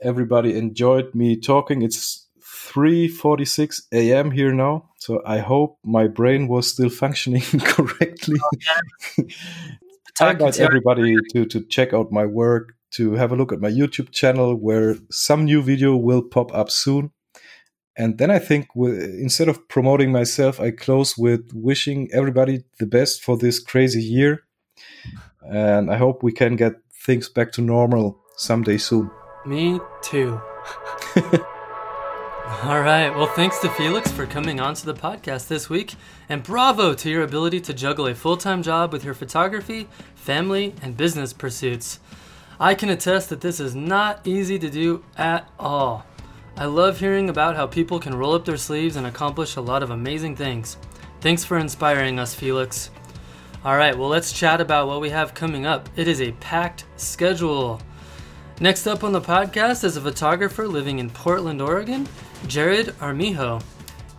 [0.02, 1.82] everybody enjoyed me talking.
[1.82, 2.19] It's
[2.70, 4.30] 3:46 a.m.
[4.30, 8.38] here now, so I hope my brain was still functioning correctly.
[9.20, 9.26] Oh,
[10.20, 13.70] I invite everybody to to check out my work, to have a look at my
[13.70, 17.10] YouTube channel, where some new video will pop up soon.
[17.96, 23.22] And then I think instead of promoting myself, I close with wishing everybody the best
[23.22, 24.44] for this crazy year.
[25.42, 26.74] And I hope we can get
[27.04, 29.10] things back to normal someday soon.
[29.44, 30.40] Me too.
[32.50, 33.08] All right.
[33.10, 35.94] Well, thanks to Felix for coming on to the podcast this week.
[36.28, 40.74] And bravo to your ability to juggle a full time job with your photography, family,
[40.82, 42.00] and business pursuits.
[42.58, 46.04] I can attest that this is not easy to do at all.
[46.56, 49.84] I love hearing about how people can roll up their sleeves and accomplish a lot
[49.84, 50.76] of amazing things.
[51.20, 52.90] Thanks for inspiring us, Felix.
[53.64, 55.88] All right, well, let's chat about what we have coming up.
[55.94, 57.80] It is a packed schedule.
[58.58, 62.08] Next up on the podcast is a photographer living in Portland, Oregon,
[62.46, 63.60] Jared Armijo.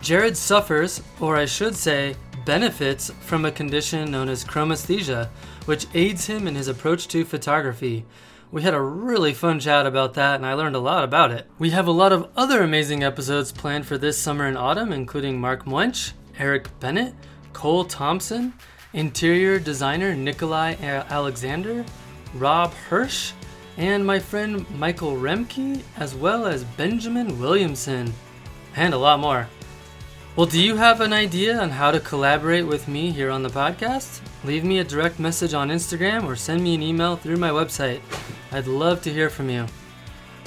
[0.00, 5.28] Jared suffers, or I should say, benefits from a condition known as chromesthesia,
[5.66, 8.04] which aids him in his approach to photography.
[8.50, 11.48] We had a really fun chat about that, and I learned a lot about it.
[11.58, 15.40] We have a lot of other amazing episodes planned for this summer and autumn, including
[15.40, 17.14] Marc Muench, Eric Bennett,
[17.52, 18.52] Cole Thompson,
[18.92, 21.84] interior designer Nikolai Alexander,
[22.34, 23.32] Rob Hirsch,
[23.76, 28.12] and my friend Michael Remke, as well as Benjamin Williamson,
[28.76, 29.48] and a lot more.
[30.34, 33.50] Well, do you have an idea on how to collaborate with me here on the
[33.50, 34.22] podcast?
[34.44, 38.00] Leave me a direct message on Instagram or send me an email through my website.
[38.50, 39.66] I'd love to hear from you.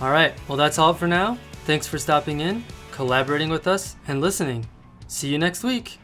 [0.02, 1.38] All right, well, that's all for now.
[1.66, 4.68] Thanks for stopping in, collaborating with us, and listening.
[5.08, 6.00] See you next week.